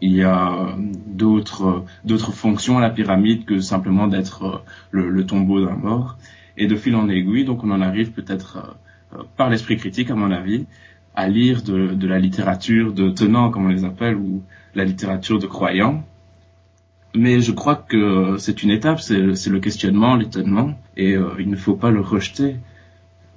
il 0.00 0.12
y 0.12 0.22
a 0.22 0.76
d'autres 1.06 1.84
d'autres 2.04 2.32
fonctions 2.32 2.78
à 2.78 2.80
la 2.80 2.90
pyramide 2.90 3.44
que 3.44 3.60
simplement 3.60 4.08
d'être 4.08 4.64
euh, 4.94 5.10
le, 5.10 5.26
tombeau 5.26 5.64
d'un 5.64 5.76
mort. 5.76 6.16
Et 6.56 6.66
de 6.66 6.76
fil 6.76 6.94
en 6.96 7.08
aiguille, 7.08 7.44
donc 7.44 7.64
on 7.64 7.70
en 7.70 7.80
arrive 7.80 8.12
peut-être 8.12 8.76
euh, 9.14 9.22
par 9.36 9.48
l'esprit 9.48 9.76
critique, 9.76 10.10
à 10.10 10.14
mon 10.14 10.30
avis, 10.30 10.66
à 11.14 11.28
lire 11.28 11.62
de, 11.62 11.94
de, 11.94 12.06
la 12.06 12.18
littérature 12.18 12.92
de 12.92 13.08
tenants, 13.10 13.50
comme 13.50 13.66
on 13.66 13.68
les 13.68 13.84
appelle, 13.84 14.16
ou 14.16 14.42
la 14.74 14.84
littérature 14.84 15.38
de 15.38 15.46
croyants. 15.46 16.04
Mais 17.14 17.40
je 17.40 17.52
crois 17.52 17.76
que 17.76 18.36
c'est 18.38 18.62
une 18.62 18.70
étape, 18.70 19.00
c'est 19.00 19.18
le 19.18 19.60
questionnement, 19.60 20.16
l'étonnement, 20.16 20.78
et 20.96 21.14
il 21.38 21.50
ne 21.50 21.56
faut 21.56 21.74
pas 21.74 21.90
le 21.90 22.00
rejeter. 22.00 22.56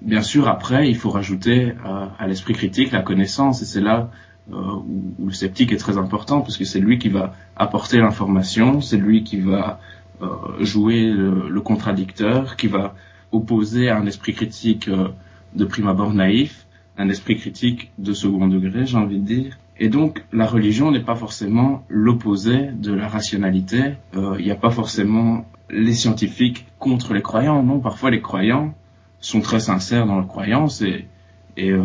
Bien 0.02 0.22
sûr, 0.22 0.48
après, 0.48 0.90
il 0.90 0.96
faut 0.96 1.10
rajouter 1.10 1.74
à 1.84 2.26
l'esprit 2.26 2.54
critique 2.54 2.94
la 2.94 3.02
connaissance, 3.02 3.62
et 3.62 3.66
c'est 3.66 3.82
là 3.82 4.10
euh, 4.54 4.76
où, 5.20 5.28
le 5.28 5.34
sceptique 5.34 5.72
est 5.72 5.78
très 5.78 5.98
important 5.98 6.42
parce 6.42 6.58
que 6.58 6.66
c'est 6.66 6.80
lui 6.80 7.00
qui 7.00 7.10
va 7.10 7.34
apporter 7.56 7.98
l'information, 7.98 8.80
c'est 8.80 8.98
lui 8.98 9.24
qui 9.24 9.40
va 9.40 9.80
euh, 10.22 10.28
jouer 10.60 11.10
le, 11.10 11.62
contradicteur, 11.62 12.56
qui 12.56 12.68
va 12.68 12.94
opposer 13.32 13.90
à 13.90 13.98
un 13.98 14.06
esprit 14.06 14.34
critique 14.34 14.88
euh, 14.88 15.10
de 15.56 15.66
prime 15.66 15.88
abord 15.88 16.14
naïf, 16.14 16.68
un 16.98 17.10
esprit 17.10 17.38
critique 17.38 17.92
de 17.98 18.14
second 18.14 18.48
degré, 18.48 18.86
j'ai 18.86 18.98
envie 18.98 19.20
de 19.20 19.26
dire. 19.26 19.58
Et 19.78 19.90
donc, 19.90 20.24
la 20.32 20.46
religion 20.46 20.92
n'est 20.92 21.04
pas 21.04 21.16
forcément 21.16 21.84
l'opposé 21.90 22.70
de 22.72 22.94
la 22.94 23.10
rationalité. 23.10 23.96
Il 24.14 24.46
n'y 24.46 24.52
a 24.52 24.56
pas 24.56 24.70
forcément 24.70 25.46
les 25.70 25.92
scientifiques 25.92 26.66
contre 26.80 27.14
les 27.14 27.22
croyants. 27.22 27.62
Non, 27.62 27.80
parfois 27.80 28.10
les 28.10 28.22
croyants 28.22 28.74
sont 29.20 29.42
très 29.42 29.60
sincères 29.60 30.06
dans 30.06 30.16
leur 30.16 30.28
croyance 30.28 30.82
et 30.82 31.08
et 31.58 31.72
euh, 31.72 31.82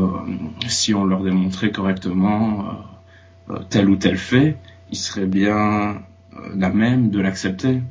si 0.67 0.95
on 0.95 1.05
leur 1.05 1.23
démontrait 1.23 1.71
correctement 1.71 2.65
euh, 3.49 3.55
euh, 3.55 3.59
tel 3.69 3.89
ou 3.89 3.97
tel 3.97 4.17
fait, 4.17 4.57
ils 4.91 4.97
seraient 4.97 5.27
bien 5.27 6.03
la 6.57 6.71
même 6.71 7.11
de 7.11 7.21
l'accepter. 7.21 7.83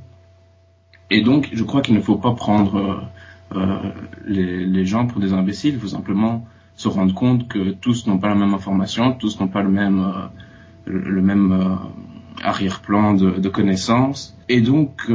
Et 1.09 1.21
donc, 1.21 1.49
je 1.53 1.63
crois 1.63 1.81
qu'il 1.81 1.95
ne 1.95 2.01
faut 2.01 2.17
pas 2.17 2.33
prendre 2.33 3.09
les, 4.25 4.85
gens 4.85 5.07
pour 5.07 5.19
des 5.19 5.33
imbéciles. 5.33 5.75
Il 5.75 5.79
faut 5.79 5.87
simplement 5.87 6.45
se 6.75 6.87
rendre 6.87 7.13
compte 7.13 7.47
que 7.47 7.71
tous 7.71 8.07
n'ont 8.07 8.17
pas 8.17 8.29
la 8.29 8.35
même 8.35 8.53
information, 8.53 9.13
tous 9.13 9.39
n'ont 9.39 9.47
pas 9.47 9.61
le 9.61 9.69
même, 9.69 10.23
arrière-plan 12.41 13.13
de, 13.13 13.31
de, 13.31 13.49
connaissances. 13.49 14.37
Et 14.47 14.61
donc, 14.61 15.09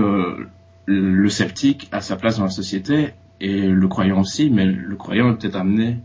le 0.87 1.29
sceptique 1.29 1.89
a 1.93 2.01
sa 2.01 2.17
place 2.17 2.39
dans 2.39 2.45
la 2.45 2.51
société 2.51 3.15
et 3.41 3.63
le 3.69 3.89
croyant 3.89 4.21
aussi, 4.21 4.51
mais 4.51 4.67
le 4.67 4.97
croyant 4.97 5.31
est 5.31 5.39
peut-être 5.39 5.57
amené 5.57 5.99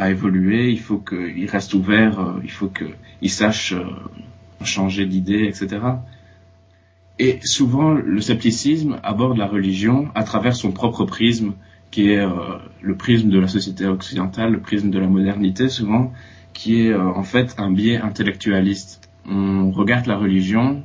à 0.00 0.10
évoluer. 0.10 0.70
Il 0.70 0.80
faut 0.80 0.98
qu'il 0.98 1.48
reste 1.48 1.74
ouvert, 1.74 2.18
euh, 2.18 2.40
il 2.42 2.50
faut 2.50 2.68
qu'il 2.68 3.30
sache 3.30 3.72
euh, 3.72 3.84
changer 4.64 5.06
d'idée, 5.06 5.44
etc. 5.44 5.78
Et 7.20 7.38
souvent, 7.44 7.92
le 7.92 8.20
scepticisme 8.20 8.98
aborde 9.04 9.36
la 9.36 9.46
religion 9.46 10.08
à 10.16 10.24
travers 10.24 10.56
son 10.56 10.72
propre 10.72 11.04
prisme, 11.04 11.52
qui 11.92 12.10
est 12.10 12.24
le 12.80 12.94
prisme 12.94 13.28
de 13.30 13.38
la 13.38 13.48
société 13.48 13.84
occidentale, 13.86 14.52
le 14.52 14.60
prisme 14.60 14.90
de 14.90 14.98
la 14.98 15.06
modernité 15.06 15.68
souvent, 15.68 16.12
qui 16.54 16.86
est 16.86 16.94
en 16.94 17.24
fait 17.24 17.56
un 17.58 17.70
biais 17.72 17.96
intellectualiste 17.96 19.10
on 19.28 19.70
regarde 19.70 20.06
la 20.06 20.16
religion 20.16 20.82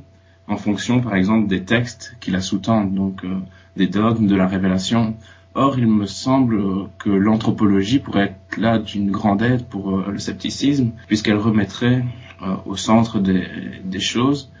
en 0.48 0.56
fonction, 0.56 1.00
par 1.00 1.16
exemple, 1.16 1.48
des 1.48 1.64
textes 1.64 2.16
qui 2.20 2.30
la 2.30 2.40
sous-tendent, 2.40 2.94
donc 2.94 3.24
euh, 3.24 3.38
des 3.76 3.88
dogmes, 3.88 4.26
de 4.26 4.36
la 4.36 4.46
révélation. 4.46 5.16
Or, 5.56 5.78
il 5.78 5.86
me 5.86 6.06
semble 6.06 6.88
que 6.98 7.10
l'anthropologie 7.10 7.98
pourrait 7.98 8.36
être 8.50 8.56
là 8.58 8.78
d'une 8.78 9.10
grande 9.10 9.42
aide 9.42 9.64
pour 9.64 9.98
euh, 9.98 10.10
le 10.10 10.18
scepticisme, 10.18 10.90
puisqu'elle 11.06 11.38
remettrait 11.38 12.04
euh, 12.42 12.56
au 12.66 12.76
centre 12.76 13.18
des, 13.18 14.00
choses 14.00 14.52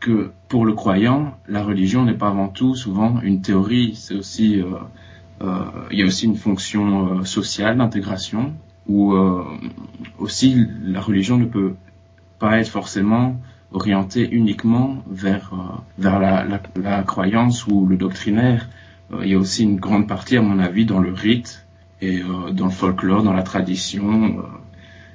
que 0.00 0.30
pour 0.48 0.64
le 0.64 0.72
croyant, 0.72 1.36
la 1.48 1.62
religion 1.62 2.04
n'est 2.04 2.14
pas 2.14 2.28
avant 2.28 2.48
tout 2.48 2.74
souvent 2.74 3.20
une 3.22 3.42
théorie, 3.42 3.94
c'est 3.96 4.14
aussi 4.14 4.62
il 5.90 5.98
y 5.98 6.02
a 6.02 6.06
aussi 6.06 6.26
une 6.26 6.36
fonction 6.36 7.24
sociale 7.24 7.76
d'intégration, 7.78 8.52
où 8.86 9.14
aussi 10.18 10.66
la 10.84 11.00
religion 11.00 11.36
ne 11.36 11.46
peut 11.46 11.74
pas 12.38 12.58
être 12.58 12.68
forcément 12.68 13.36
orienté 13.72 14.28
uniquement 14.30 14.96
vers, 15.08 15.50
euh, 15.52 15.80
vers 15.98 16.18
la, 16.18 17.02
croyance 17.02 17.66
ou 17.66 17.86
le 17.86 17.96
doctrinaire. 17.96 18.68
Euh, 19.12 19.24
il 19.24 19.30
y 19.30 19.34
a 19.34 19.38
aussi 19.38 19.64
une 19.64 19.76
grande 19.76 20.08
partie, 20.08 20.36
à 20.36 20.42
mon 20.42 20.58
avis, 20.58 20.86
dans 20.86 21.00
le 21.00 21.12
rite 21.12 21.66
et 22.00 22.20
euh, 22.20 22.50
dans 22.50 22.66
le 22.66 22.70
folklore, 22.70 23.22
dans 23.22 23.32
la 23.32 23.42
tradition, 23.42 24.42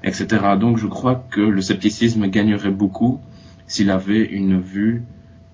etc. 0.03 0.55
Donc 0.59 0.77
je 0.77 0.87
crois 0.87 1.23
que 1.29 1.41
le 1.41 1.61
scepticisme 1.61 2.27
gagnerait 2.27 2.71
beaucoup 2.71 3.19
s'il 3.65 3.91
avait 3.91 4.23
une 4.23 4.59
vue 4.59 5.03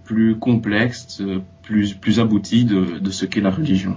plus 0.03 0.37
complexe, 0.37 1.23
plus, 1.63 1.93
plus 1.93 2.19
aboutie 2.19 2.65
de, 2.65 3.09
ce 3.09 3.25
qu'est 3.25 3.41
la 3.41 3.49
religion. 3.49 3.95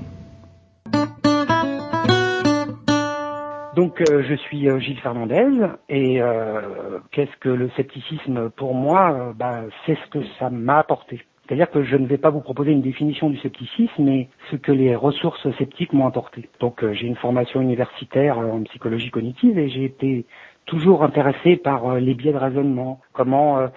Donc 3.76 4.00
euh, 4.00 4.22
je 4.26 4.34
suis 4.34 4.70
euh, 4.70 4.78
Gilles 4.78 5.00
Fernandez 5.00 5.50
et 5.90 6.22
euh, 6.22 6.98
qu'est-ce 7.12 7.36
que 7.40 7.50
le 7.50 7.68
scepticisme? 7.76 8.48
Pour 8.48 8.74
moi 8.74 9.34
bah, 9.36 9.64
C'est 9.84 9.98
ce 10.02 10.10
que 10.10 10.24
ça 10.38 10.48
m'a 10.48 10.78
apporté. 10.78 11.20
C'est-à-dire 11.46 11.70
que 11.70 11.82
je 11.82 11.96
ne 11.96 12.06
vais 12.06 12.18
pas 12.18 12.30
vous 12.30 12.40
proposer 12.40 12.72
une 12.72 12.82
définition 12.82 13.30
du 13.30 13.38
scepticisme, 13.38 14.02
mais 14.02 14.28
ce 14.50 14.56
que 14.56 14.72
les 14.72 14.96
ressources 14.96 15.48
sceptiques 15.58 15.92
m'ont 15.92 16.06
apporté. 16.06 16.48
Donc 16.60 16.84
j'ai 16.92 17.06
une 17.06 17.16
formation 17.16 17.60
universitaire 17.60 18.38
en 18.38 18.62
psychologie 18.64 19.10
cognitive 19.10 19.58
et 19.58 19.68
j'ai 19.68 19.84
été 19.84 20.24
toujours 20.66 21.04
intéressé 21.04 21.56
par 21.56 21.96
les 21.96 22.14
biais 22.14 22.32
de 22.32 22.38
raisonnement, 22.38 23.00
comment 23.12 23.68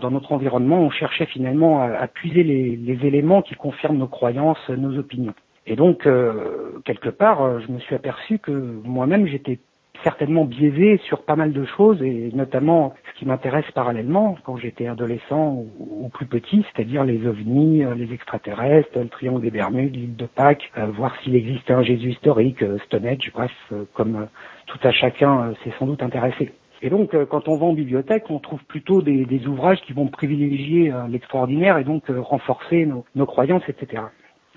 dans 0.00 0.10
notre 0.10 0.32
environnement 0.32 0.80
on 0.80 0.90
cherchait 0.90 1.26
finalement 1.26 1.82
à, 1.82 2.06
puiser 2.06 2.42
les, 2.42 3.06
éléments 3.06 3.42
qui 3.42 3.54
confirment 3.54 3.98
nos 3.98 4.08
croyances, 4.08 4.68
nos 4.68 4.98
opinions. 4.98 5.34
Et 5.66 5.76
donc, 5.76 6.06
euh, 6.06 6.80
quelque 6.84 7.10
part, 7.10 7.42
euh, 7.42 7.60
je 7.60 7.70
me 7.70 7.78
suis 7.78 7.94
aperçu 7.94 8.38
que 8.38 8.50
moi-même, 8.84 9.26
j'étais 9.26 9.58
certainement 10.04 10.44
biaisé 10.44 10.98
sur 11.04 11.22
pas 11.22 11.36
mal 11.36 11.52
de 11.52 11.64
choses, 11.64 12.02
et 12.02 12.30
notamment 12.34 12.94
ce 13.12 13.18
qui 13.18 13.26
m'intéresse 13.26 13.70
parallèlement 13.74 14.36
quand 14.44 14.56
j'étais 14.56 14.86
adolescent 14.86 15.64
ou, 15.78 16.08
plus 16.08 16.26
petit, 16.26 16.64
c'est-à-dire 16.64 17.04
les 17.04 17.26
ovnis, 17.26 17.84
euh, 17.84 17.94
les 17.94 18.12
extraterrestres, 18.12 18.98
le 18.98 19.08
triangle 19.08 19.42
des 19.42 19.50
Bermudes, 19.50 19.94
l'île 19.94 20.16
de 20.16 20.26
Pâques, 20.26 20.70
voir 20.94 21.14
s'il 21.22 21.36
existait 21.36 21.72
un 21.72 21.82
Jésus 21.82 22.10
historique, 22.10 22.64
Stonehenge, 22.86 23.30
bref, 23.32 23.52
comme 23.94 24.26
tout 24.66 24.78
à 24.82 24.90
chacun 24.90 25.52
s'est 25.62 25.72
sans 25.78 25.86
doute 25.86 26.02
intéressé. 26.02 26.52
Et 26.82 26.90
donc, 26.90 27.16
quand 27.26 27.48
on 27.48 27.56
va 27.56 27.66
en 27.66 27.72
bibliothèque, 27.72 28.30
on 28.30 28.38
trouve 28.38 28.62
plutôt 28.64 29.02
des, 29.02 29.46
ouvrages 29.46 29.80
qui 29.82 29.92
vont 29.92 30.06
privilégier 30.06 30.92
l'extraordinaire 31.08 31.78
et 31.78 31.84
donc 31.84 32.04
renforcer 32.08 32.86
nos, 32.86 33.04
nos 33.14 33.26
croyances, 33.26 33.68
etc. 33.68 34.02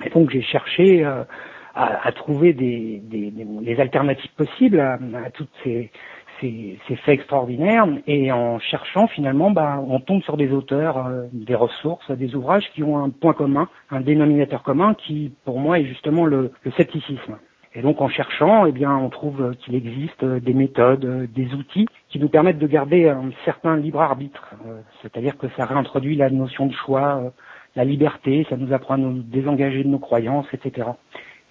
Et 0.05 0.10
donc 0.10 0.29
j'ai 0.31 0.41
cherché 0.41 1.05
euh, 1.05 1.24
à, 1.75 2.07
à, 2.07 2.11
trouver 2.11 2.53
des, 2.53 3.01
des, 3.03 3.31
des, 3.31 3.79
alternatives 3.79 4.31
possibles 4.35 4.79
à, 4.79 4.93
à 5.25 5.29
toutes 5.31 5.51
ces, 5.63 5.91
ces, 6.39 6.77
ces, 6.88 6.95
faits 6.97 7.15
extraordinaires 7.15 7.88
et 8.07 8.31
en 8.31 8.60
cherchant 8.60 9.07
finalement 9.07 9.51
bah, 9.51 9.84
on 9.88 9.99
tombe 9.99 10.21
sur 10.23 10.38
des 10.38 10.51
auteurs, 10.51 11.05
euh, 11.05 11.23
des 11.31 11.55
ressources, 11.55 12.10
des 12.12 12.36
ouvrages 12.36 12.69
qui 12.73 12.84
ont 12.84 13.03
un 13.03 13.10
point 13.10 13.34
commun, 13.34 13.69
un 13.89 14.01
dénominateur 14.01 14.63
commun 14.63 14.93
qui 14.93 15.34
pour 15.45 15.60
moi 15.60 15.79
est 15.79 15.86
justement 15.86 16.25
le, 16.25 16.51
le 16.63 16.71
scepticisme. 16.71 17.38
Et 17.73 17.81
donc 17.81 18.01
en 18.01 18.10
cherchant, 18.10 18.65
eh 18.65 18.73
bien, 18.73 18.93
on 18.93 19.10
trouve 19.10 19.55
qu'il 19.62 19.75
existe 19.75 20.25
des 20.25 20.53
méthodes, 20.53 21.31
des 21.31 21.53
outils 21.53 21.88
qui 22.10 22.19
nous 22.19 22.27
permettent 22.27 22.60
de 22.60 22.67
garder 22.67 23.07
un 23.07 23.31
certain 23.45 23.77
libre 23.77 24.01
arbitre. 24.01 24.55
Euh, 24.67 24.81
c'est-à-dire 25.01 25.38
que 25.38 25.47
ça 25.55 25.63
réintroduit 25.63 26.17
la 26.17 26.29
notion 26.29 26.65
de 26.65 26.73
choix 26.73 27.31
la 27.75 27.86
liberté, 27.86 28.45
ça 28.49 28.57
nous 28.57 28.73
apprend 28.73 28.95
à 28.95 28.97
nous 28.97 29.21
désengager 29.21 29.84
de 29.84 29.88
nos 29.88 29.99
croyances, 29.99 30.47
etc. 30.53 30.89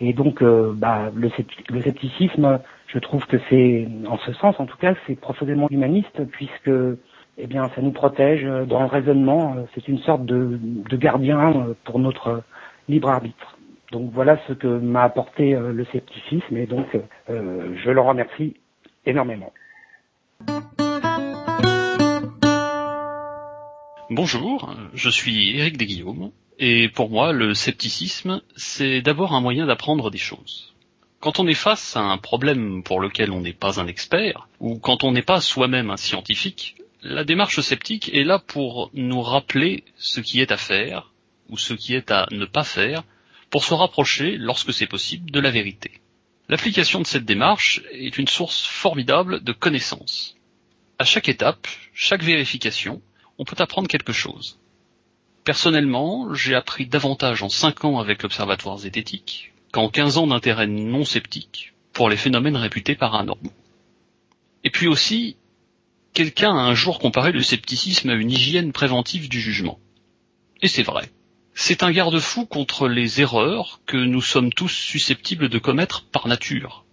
Et 0.00 0.12
donc, 0.12 0.42
euh, 0.42 0.72
bah, 0.74 1.10
le, 1.14 1.30
scepticisme, 1.82 2.60
je 2.86 2.98
trouve 2.98 3.26
que 3.26 3.36
c'est, 3.50 3.86
en 4.08 4.16
ce 4.18 4.32
sens 4.32 4.58
en 4.58 4.66
tout 4.66 4.78
cas, 4.78 4.94
c'est 5.06 5.14
profondément 5.14 5.68
humaniste 5.70 6.24
puisque, 6.32 6.70
eh 7.38 7.46
bien, 7.46 7.68
ça 7.74 7.82
nous 7.82 7.92
protège 7.92 8.44
dans 8.44 8.80
le 8.80 8.86
raisonnement. 8.86 9.56
C'est 9.74 9.88
une 9.88 9.98
sorte 9.98 10.24
de, 10.24 10.58
gardien 10.96 11.68
pour 11.84 11.98
notre 11.98 12.42
libre 12.88 13.10
arbitre. 13.10 13.58
Donc 13.92 14.10
voilà 14.12 14.38
ce 14.46 14.52
que 14.52 14.68
m'a 14.68 15.02
apporté 15.02 15.54
euh, 15.54 15.72
le 15.72 15.84
scepticisme 15.86 16.56
et 16.56 16.66
donc 16.66 16.86
euh, 17.28 17.74
je 17.82 17.90
le 17.90 18.00
remercie 18.00 18.54
énormément. 19.04 19.52
Bonjour, 24.12 24.74
je 24.92 25.08
suis 25.08 25.56
Éric 25.56 25.76
Desguillaume, 25.76 26.32
et 26.58 26.88
pour 26.88 27.10
moi, 27.10 27.32
le 27.32 27.54
scepticisme, 27.54 28.42
c'est 28.56 29.02
d'abord 29.02 29.34
un 29.34 29.40
moyen 29.40 29.66
d'apprendre 29.66 30.10
des 30.10 30.18
choses. 30.18 30.74
Quand 31.20 31.38
on 31.38 31.46
est 31.46 31.54
face 31.54 31.96
à 31.96 32.00
un 32.00 32.18
problème 32.18 32.82
pour 32.82 32.98
lequel 32.98 33.30
on 33.30 33.40
n'est 33.40 33.52
pas 33.52 33.78
un 33.78 33.86
expert, 33.86 34.48
ou 34.58 34.80
quand 34.80 35.04
on 35.04 35.12
n'est 35.12 35.22
pas 35.22 35.40
soi-même 35.40 35.90
un 35.90 35.96
scientifique, 35.96 36.74
la 37.02 37.22
démarche 37.22 37.60
sceptique 37.60 38.12
est 38.12 38.24
là 38.24 38.40
pour 38.40 38.90
nous 38.94 39.22
rappeler 39.22 39.84
ce 39.96 40.20
qui 40.20 40.40
est 40.40 40.50
à 40.50 40.56
faire, 40.56 41.12
ou 41.48 41.56
ce 41.56 41.72
qui 41.72 41.94
est 41.94 42.10
à 42.10 42.26
ne 42.32 42.46
pas 42.46 42.64
faire, 42.64 43.04
pour 43.48 43.64
se 43.64 43.74
rapprocher, 43.74 44.36
lorsque 44.38 44.72
c'est 44.72 44.88
possible, 44.88 45.30
de 45.30 45.38
la 45.38 45.52
vérité. 45.52 46.00
L'application 46.48 46.98
de 46.98 47.06
cette 47.06 47.26
démarche 47.26 47.80
est 47.92 48.18
une 48.18 48.26
source 48.26 48.66
formidable 48.66 49.44
de 49.44 49.52
connaissances. 49.52 50.34
À 50.98 51.04
chaque 51.04 51.28
étape, 51.28 51.68
chaque 51.94 52.24
vérification, 52.24 53.00
on 53.40 53.44
peut 53.44 53.56
apprendre 53.58 53.88
quelque 53.88 54.12
chose. 54.12 54.58
Personnellement, 55.44 56.34
j'ai 56.34 56.54
appris 56.54 56.86
davantage 56.86 57.42
en 57.42 57.48
5 57.48 57.86
ans 57.86 57.98
avec 57.98 58.22
l'Observatoire 58.22 58.76
zététique 58.76 59.54
qu'en 59.72 59.88
15 59.88 60.18
ans 60.18 60.26
d'intérêt 60.26 60.66
non 60.66 61.06
sceptique 61.06 61.72
pour 61.94 62.10
les 62.10 62.18
phénomènes 62.18 62.58
réputés 62.58 62.96
paranormaux. 62.96 63.54
Et 64.62 64.68
puis 64.68 64.88
aussi, 64.88 65.36
quelqu'un 66.12 66.50
a 66.50 66.60
un 66.60 66.74
jour 66.74 66.98
comparé 66.98 67.32
le 67.32 67.40
scepticisme 67.40 68.10
à 68.10 68.14
une 68.14 68.30
hygiène 68.30 68.72
préventive 68.72 69.30
du 69.30 69.40
jugement. 69.40 69.78
Et 70.60 70.68
c'est 70.68 70.82
vrai. 70.82 71.10
C'est 71.54 71.82
un 71.82 71.92
garde-fou 71.92 72.44
contre 72.44 72.88
les 72.88 73.22
erreurs 73.22 73.80
que 73.86 73.96
nous 73.96 74.20
sommes 74.20 74.52
tous 74.52 74.68
susceptibles 74.68 75.48
de 75.48 75.58
commettre 75.58 76.04
par 76.04 76.28
nature. 76.28 76.84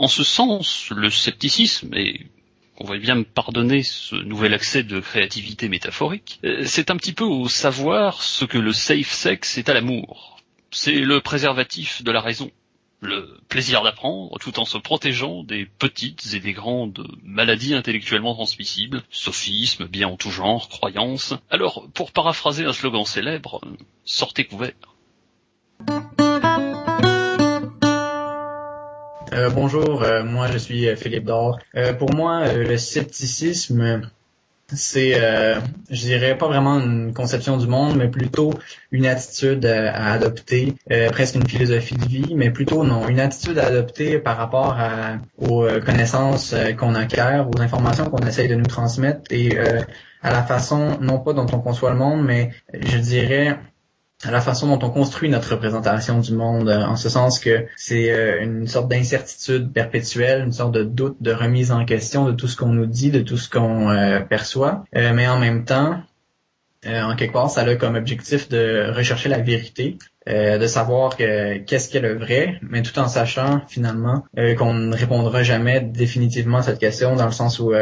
En 0.00 0.08
ce 0.08 0.24
sens, 0.24 0.90
le 0.90 1.08
scepticisme, 1.08 1.94
est 1.94 2.26
on 2.80 2.84
va 2.84 2.98
bien 2.98 3.16
me 3.16 3.24
pardonner 3.24 3.82
ce 3.82 4.14
nouvel 4.16 4.54
accès 4.54 4.82
de 4.82 5.00
créativité 5.00 5.68
métaphorique, 5.68 6.40
euh, 6.44 6.62
c'est 6.64 6.90
un 6.90 6.96
petit 6.96 7.12
peu 7.12 7.24
au 7.24 7.48
savoir 7.48 8.22
ce 8.22 8.44
que 8.44 8.58
le 8.58 8.72
safe 8.72 9.10
sex 9.10 9.58
est 9.58 9.68
à 9.68 9.74
l'amour. 9.74 10.40
C'est 10.70 10.92
le 10.92 11.20
préservatif 11.20 12.02
de 12.02 12.12
la 12.12 12.20
raison. 12.20 12.50
Le 13.00 13.38
plaisir 13.48 13.84
d'apprendre 13.84 14.36
tout 14.40 14.58
en 14.58 14.64
se 14.64 14.76
protégeant 14.76 15.44
des 15.44 15.66
petites 15.66 16.34
et 16.34 16.40
des 16.40 16.52
grandes 16.52 17.06
maladies 17.22 17.74
intellectuellement 17.74 18.34
transmissibles, 18.34 19.04
sophismes, 19.10 19.86
bien 19.86 20.08
en 20.08 20.16
tout 20.16 20.30
genre, 20.30 20.68
croyances. 20.68 21.34
Alors, 21.48 21.88
pour 21.94 22.10
paraphraser 22.10 22.64
un 22.64 22.72
slogan 22.72 23.04
célèbre, 23.04 23.60
sortez 24.04 24.44
couvert. 24.44 24.74
Euh, 29.32 29.50
bonjour, 29.50 30.02
euh, 30.02 30.24
moi 30.24 30.46
je 30.50 30.58
suis 30.58 30.88
euh, 30.88 30.96
Philippe 30.96 31.24
Dor. 31.24 31.58
pour 31.98 32.14
moi, 32.14 32.52
le 32.52 32.76
scepticisme, 32.78 34.02
c'est, 34.72 35.12
je 35.90 36.00
dirais 36.00 36.36
pas 36.36 36.46
vraiment 36.46 36.78
une 36.78 37.14
conception 37.14 37.56
du 37.56 37.66
monde, 37.66 37.96
mais 37.96 38.08
plutôt 38.08 38.52
une 38.92 39.06
attitude 39.06 39.64
à, 39.64 40.12
adopter, 40.12 40.74
presque 41.10 41.36
une 41.36 41.48
philosophie 41.48 41.94
de 41.94 42.04
vie, 42.04 42.34
mais 42.34 42.50
plutôt 42.50 42.84
non, 42.84 43.08
une 43.08 43.18
attitude 43.18 43.58
à 43.58 43.66
adopter 43.66 44.18
par 44.18 44.36
rapport 44.36 44.76
aux 45.38 45.66
connaissances 45.86 46.54
qu'on 46.76 46.94
acquiert, 46.94 47.48
aux 47.48 47.60
informations 47.62 48.10
qu'on 48.10 48.26
essaye 48.26 48.48
de 48.48 48.56
nous 48.56 48.66
transmettre 48.66 49.22
et 49.30 49.58
à 50.22 50.30
la 50.30 50.42
façon, 50.42 50.98
non 51.00 51.18
pas 51.18 51.32
dont 51.32 51.46
on 51.50 51.60
conçoit 51.60 51.90
le 51.90 51.96
monde, 51.96 52.22
mais 52.22 52.50
je 52.74 52.98
dirais 52.98 53.58
à 54.24 54.32
la 54.32 54.40
façon 54.40 54.66
dont 54.66 54.84
on 54.84 54.90
construit 54.90 55.28
notre 55.28 55.52
représentation 55.52 56.18
du 56.18 56.32
monde, 56.32 56.68
en 56.68 56.96
ce 56.96 57.08
sens 57.08 57.38
que 57.38 57.66
c'est 57.76 58.10
euh, 58.10 58.42
une 58.42 58.66
sorte 58.66 58.88
d'incertitude 58.88 59.72
perpétuelle, 59.72 60.42
une 60.42 60.52
sorte 60.52 60.72
de 60.72 60.82
doute, 60.82 61.16
de 61.20 61.32
remise 61.32 61.70
en 61.70 61.84
question 61.84 62.24
de 62.26 62.32
tout 62.32 62.48
ce 62.48 62.56
qu'on 62.56 62.72
nous 62.72 62.86
dit, 62.86 63.10
de 63.12 63.20
tout 63.20 63.36
ce 63.36 63.48
qu'on 63.48 63.90
euh, 63.90 64.20
perçoit, 64.20 64.84
euh, 64.96 65.12
mais 65.14 65.28
en 65.28 65.38
même 65.38 65.64
temps, 65.64 66.02
en 66.86 67.16
quelque 67.16 67.32
part, 67.32 67.50
ça 67.50 67.62
a 67.62 67.74
comme 67.74 67.96
objectif 67.96 68.48
de 68.48 68.92
rechercher 68.94 69.28
la 69.28 69.40
vérité, 69.40 69.98
de 70.26 70.66
savoir 70.66 71.16
qu'est-ce 71.16 71.90
qu'est 71.90 72.00
le 72.00 72.16
vrai, 72.16 72.60
mais 72.62 72.82
tout 72.82 72.96
en 73.00 73.08
sachant 73.08 73.62
finalement 73.66 74.24
qu'on 74.56 74.74
ne 74.74 74.96
répondra 74.96 75.42
jamais 75.42 75.80
définitivement 75.80 76.58
à 76.58 76.62
cette 76.62 76.78
question, 76.78 77.16
dans 77.16 77.26
le 77.26 77.32
sens 77.32 77.58
où 77.58 77.72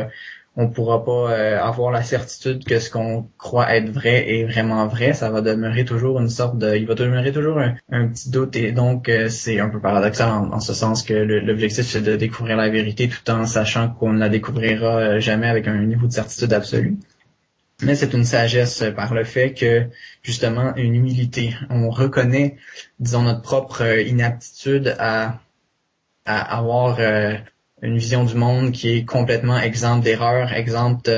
on 0.58 0.68
pourra 0.68 1.04
pas 1.04 1.32
euh, 1.32 1.60
avoir 1.60 1.90
la 1.90 2.02
certitude 2.02 2.64
que 2.64 2.78
ce 2.78 2.90
qu'on 2.90 3.28
croit 3.36 3.76
être 3.76 3.90
vrai 3.90 4.30
est 4.30 4.44
vraiment 4.44 4.86
vrai. 4.86 5.12
Ça 5.12 5.30
va 5.30 5.42
demeurer 5.42 5.84
toujours 5.84 6.18
une 6.18 6.30
sorte 6.30 6.56
de, 6.56 6.74
il 6.74 6.86
va 6.86 6.94
demeurer 6.94 7.30
toujours 7.30 7.58
un, 7.58 8.08
petit 8.08 8.30
doute 8.30 8.56
et 8.56 8.72
donc 8.72 9.10
euh, 9.10 9.28
c'est 9.28 9.60
un 9.60 9.68
peu 9.68 9.80
paradoxal 9.80 10.30
en, 10.30 10.58
ce 10.60 10.72
sens 10.72 11.02
que 11.02 11.12
l'objectif 11.12 11.84
c'est 11.84 12.00
de 12.00 12.16
découvrir 12.16 12.56
la 12.56 12.70
vérité 12.70 13.08
tout 13.08 13.30
en 13.30 13.44
sachant 13.46 13.90
qu'on 13.90 14.14
ne 14.14 14.18
la 14.18 14.30
découvrira 14.30 14.96
euh, 14.96 15.20
jamais 15.20 15.48
avec 15.48 15.68
un 15.68 15.76
niveau 15.84 16.06
de 16.06 16.12
certitude 16.12 16.54
absolue. 16.54 16.96
Mais 17.82 17.94
c'est 17.94 18.14
une 18.14 18.24
sagesse 18.24 18.82
par 18.96 19.12
le 19.12 19.24
fait 19.24 19.52
que 19.52 19.84
justement 20.22 20.74
une 20.76 20.94
humilité. 20.94 21.54
On 21.68 21.90
reconnaît, 21.90 22.56
disons, 23.00 23.20
notre 23.20 23.42
propre 23.42 23.82
inaptitude 23.82 24.96
à 24.98 25.40
à 26.24 26.58
avoir 26.58 26.98
une 27.86 27.98
vision 27.98 28.24
du 28.24 28.34
monde 28.34 28.72
qui 28.72 28.90
est 28.90 29.04
complètement 29.04 29.58
exempte 29.58 30.02
d'erreurs, 30.02 30.52
exempte 30.52 31.08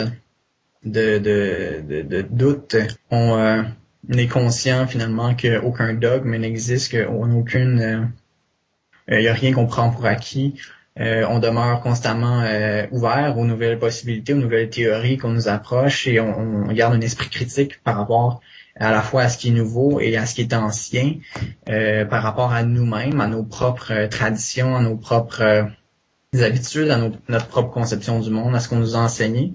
de, 0.84 1.18
de, 1.18 1.82
de, 1.88 2.02
de 2.02 2.20
doutes. 2.20 2.76
On, 3.10 3.38
euh, 3.38 3.62
est 4.14 4.28
conscient 4.28 4.86
finalement 4.86 5.34
qu'aucun 5.34 5.94
dogme 5.94 6.36
n'existe, 6.36 6.92
qu'on 6.92 7.32
aucune... 7.32 8.12
Il 9.08 9.14
euh, 9.14 9.20
n'y 9.20 9.28
a 9.28 9.32
rien 9.32 9.54
qu'on 9.54 9.66
prend 9.66 9.88
pour 9.90 10.04
acquis. 10.04 10.60
Euh, 11.00 11.24
on 11.30 11.38
demeure 11.38 11.80
constamment 11.80 12.44
ouvert 12.90 13.38
aux 13.38 13.46
nouvelles 13.46 13.78
possibilités, 13.78 14.34
aux 14.34 14.38
nouvelles 14.38 14.68
théories 14.68 15.16
qu'on 15.16 15.30
nous 15.30 15.48
approche 15.48 16.06
et 16.06 16.20
on, 16.20 16.66
on, 16.68 16.72
garde 16.72 16.92
un 16.92 17.00
esprit 17.00 17.30
critique 17.30 17.82
par 17.82 17.96
rapport 17.96 18.40
à 18.76 18.92
la 18.92 19.00
fois 19.00 19.22
à 19.22 19.28
ce 19.30 19.38
qui 19.38 19.48
est 19.48 19.52
nouveau 19.52 20.00
et 20.00 20.18
à 20.18 20.26
ce 20.26 20.34
qui 20.34 20.42
est 20.42 20.52
ancien, 20.54 21.14
par 21.66 22.22
rapport 22.22 22.52
à 22.52 22.62
nous-mêmes, 22.62 23.20
à 23.20 23.26
nos 23.26 23.42
propres 23.42 24.06
traditions, 24.06 24.76
à 24.76 24.82
nos 24.82 24.96
propres 24.96 25.70
habitudes, 26.34 26.90
à 26.90 26.98
notre 27.28 27.46
propre 27.48 27.70
conception 27.70 28.20
du 28.20 28.30
monde, 28.30 28.54
à 28.54 28.60
ce 28.60 28.68
qu'on 28.68 28.76
nous 28.76 28.96
a 28.96 29.00
enseigné. 29.00 29.54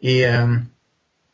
Et 0.00 0.26
euh, 0.26 0.56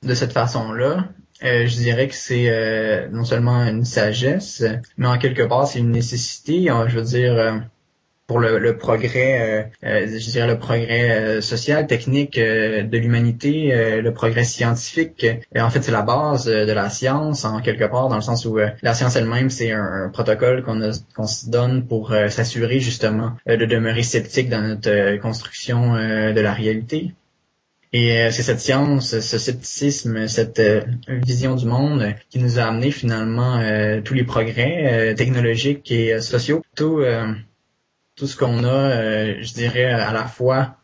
de 0.03 0.15
cette 0.15 0.33
façon-là, 0.33 1.09
euh, 1.43 1.67
je 1.67 1.77
dirais 1.77 2.09
que 2.09 2.15
c'est 2.15 2.49
euh, 2.49 3.09
non 3.11 3.25
seulement 3.25 3.65
une 3.65 3.85
sagesse, 3.85 4.65
mais 4.97 5.07
en 5.07 5.19
quelque 5.19 5.43
part 5.43 5.67
c'est 5.67 5.81
une 5.81 5.91
nécessité. 5.91 6.67
je 6.87 6.97
veux 6.97 7.05
dire, 7.05 7.63
pour 8.27 8.41
le, 8.41 8.59
le 8.59 8.79
progrès, 8.79 9.41
euh, 9.41 9.63
euh, 9.85 10.19
je 10.19 10.31
dirais 10.31 10.47
le 10.47 10.59
progrès 10.59 11.11
euh, 11.11 11.41
social, 11.41 11.87
technique 11.87 12.39
de 12.39 12.99
l'humanité, 12.99 14.01
le 14.01 14.13
progrès 14.13 14.45
scientifique. 14.45 15.27
En 15.57 15.71
fait, 15.71 15.83
c'est 15.83 15.93
la 15.93 16.03
base 16.03 16.47
de 16.47 16.73
la 16.73 16.89
science 16.89 17.45
en 17.45 17.61
quelque 17.61 17.85
part, 17.85 18.09
dans 18.09 18.17
le 18.17 18.23
sens 18.23 18.45
où 18.47 18.57
la 18.57 18.95
science 18.95 19.17
elle-même, 19.17 19.51
c'est 19.51 19.73
un, 19.73 20.11
protocole 20.13 20.63
qu'on 20.63 20.81
qu'on 21.15 21.27
se 21.27 21.51
donne 21.51 21.87
pour 21.87 22.15
s'assurer 22.29 22.81
justement 22.81 23.33
de 23.47 23.65
demeurer 23.65 24.03
sceptique 24.03 24.49
dans 24.49 24.63
notre 24.63 25.17
construction 25.19 25.95
de 25.95 26.41
la 26.41 26.53
réalité. 26.53 27.13
Et 27.93 28.29
c'est 28.31 28.43
cette 28.43 28.61
science, 28.61 29.21
ce 29.21 29.39
scepticisme, 29.39 30.27
cette 30.27 30.61
vision 31.09 31.55
du 31.55 31.67
monde 31.67 32.15
qui 32.31 32.39
nous 32.39 32.59
a 32.59 32.65
amené 32.65 32.91
finalement 32.91 33.61
tous 34.05 34.15
les 34.15 34.25
progrès 34.25 35.15
technologiques 35.17 35.91
et 35.93 36.21
sociaux. 36.21 36.63
Tout 36.75 37.03
tout 38.17 38.27
ce 38.27 38.37
qu'on 38.37 38.65
a, 38.65 38.69
euh, 38.69 39.35
je 39.41 39.53
dirais, 39.55 39.85
à 39.85 40.13
la 40.13 40.27
fois 40.27 40.77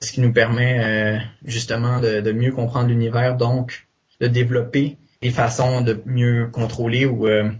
ce 0.00 0.12
qui 0.12 0.20
nous 0.20 0.32
permet 0.32 0.78
euh, 0.78 1.18
justement 1.44 2.00
de, 2.00 2.32
mieux 2.32 2.52
comprendre 2.52 2.88
l'univers, 2.88 3.36
donc 3.36 3.88
de 4.20 4.26
développer 4.26 4.98
des 5.22 5.30
façons 5.30 5.80
de 5.80 6.02
mieux 6.04 6.48
contrôler 6.52 7.06
ou 7.06 7.26
euh, 7.26 7.50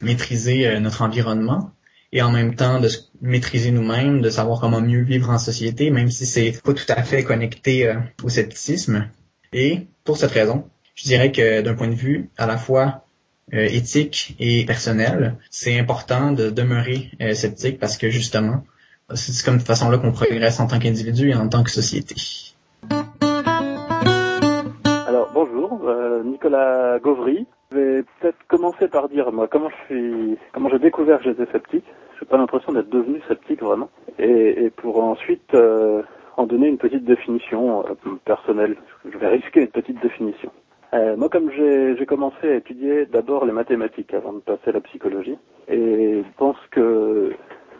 maîtriser 0.00 0.78
notre 0.80 1.02
environnement 1.02 1.70
et 2.12 2.22
en 2.22 2.30
même 2.30 2.54
temps 2.54 2.80
de 2.80 2.88
maîtriser 3.20 3.70
nous-mêmes, 3.70 4.20
de 4.20 4.30
savoir 4.30 4.60
comment 4.60 4.80
mieux 4.80 5.02
vivre 5.02 5.30
en 5.30 5.38
société, 5.38 5.90
même 5.90 6.10
si 6.10 6.26
c'est 6.26 6.60
pas 6.62 6.72
tout 6.72 6.84
à 6.88 7.02
fait 7.02 7.24
connecté 7.24 7.92
au 8.22 8.28
scepticisme. 8.28 9.08
Et 9.52 9.86
pour 10.04 10.16
cette 10.16 10.32
raison, 10.32 10.68
je 10.94 11.04
dirais 11.04 11.32
que 11.32 11.62
d'un 11.62 11.74
point 11.74 11.88
de 11.88 11.94
vue 11.94 12.30
à 12.36 12.46
la 12.46 12.58
fois 12.58 13.05
euh, 13.54 13.64
éthique 13.64 14.34
et 14.40 14.64
personnel, 14.66 15.36
c'est 15.50 15.78
important 15.78 16.32
de 16.32 16.50
demeurer 16.50 17.10
euh, 17.20 17.32
sceptique 17.32 17.78
parce 17.78 17.96
que 17.96 18.10
justement, 18.10 18.64
c'est 19.14 19.44
comme 19.44 19.58
de 19.58 19.62
façon-là 19.62 19.98
qu'on 19.98 20.10
progresse 20.10 20.58
en 20.58 20.66
tant 20.66 20.80
qu'individu 20.80 21.30
et 21.30 21.34
en 21.36 21.48
tant 21.48 21.62
que 21.62 21.70
société. 21.70 22.16
Alors 25.06 25.30
bonjour, 25.32 25.80
euh, 25.86 26.24
Nicolas 26.24 26.98
Gauvry. 26.98 27.46
Je 27.70 27.76
vais 27.76 28.02
peut-être 28.20 28.38
commencer 28.48 28.88
par 28.88 29.08
dire 29.08 29.30
moi 29.30 29.46
comment 29.46 29.70
je 29.70 29.94
suis, 29.94 30.38
comment 30.52 30.68
j'ai 30.68 30.80
découvert 30.80 31.18
que 31.18 31.24
j'étais 31.24 31.46
sceptique. 31.52 31.84
J'ai 32.18 32.26
pas 32.26 32.38
l'impression 32.38 32.72
d'être 32.72 32.90
devenu 32.90 33.20
sceptique 33.28 33.62
vraiment. 33.62 33.90
Et, 34.18 34.64
et 34.64 34.70
pour 34.70 35.02
ensuite 35.04 35.54
en 36.36 36.46
donner 36.46 36.66
une 36.66 36.78
petite 36.78 37.04
définition 37.04 37.84
personnelle. 38.24 38.76
Je 39.10 39.16
vais 39.18 39.28
risquer 39.28 39.60
une 39.60 39.68
petite 39.68 40.02
définition. 40.02 40.50
Euh, 40.96 41.14
moi, 41.16 41.28
comme 41.28 41.50
j'ai 41.50 42.06
commencé 42.06 42.48
à 42.48 42.54
étudier 42.54 43.04
d'abord 43.06 43.44
les 43.44 43.52
mathématiques 43.52 44.14
avant 44.14 44.32
de 44.32 44.38
passer 44.38 44.68
à 44.68 44.72
la 44.72 44.80
psychologie, 44.80 45.36
et 45.68 46.22
je 46.22 46.36
pense 46.38 46.56
que 46.70 47.32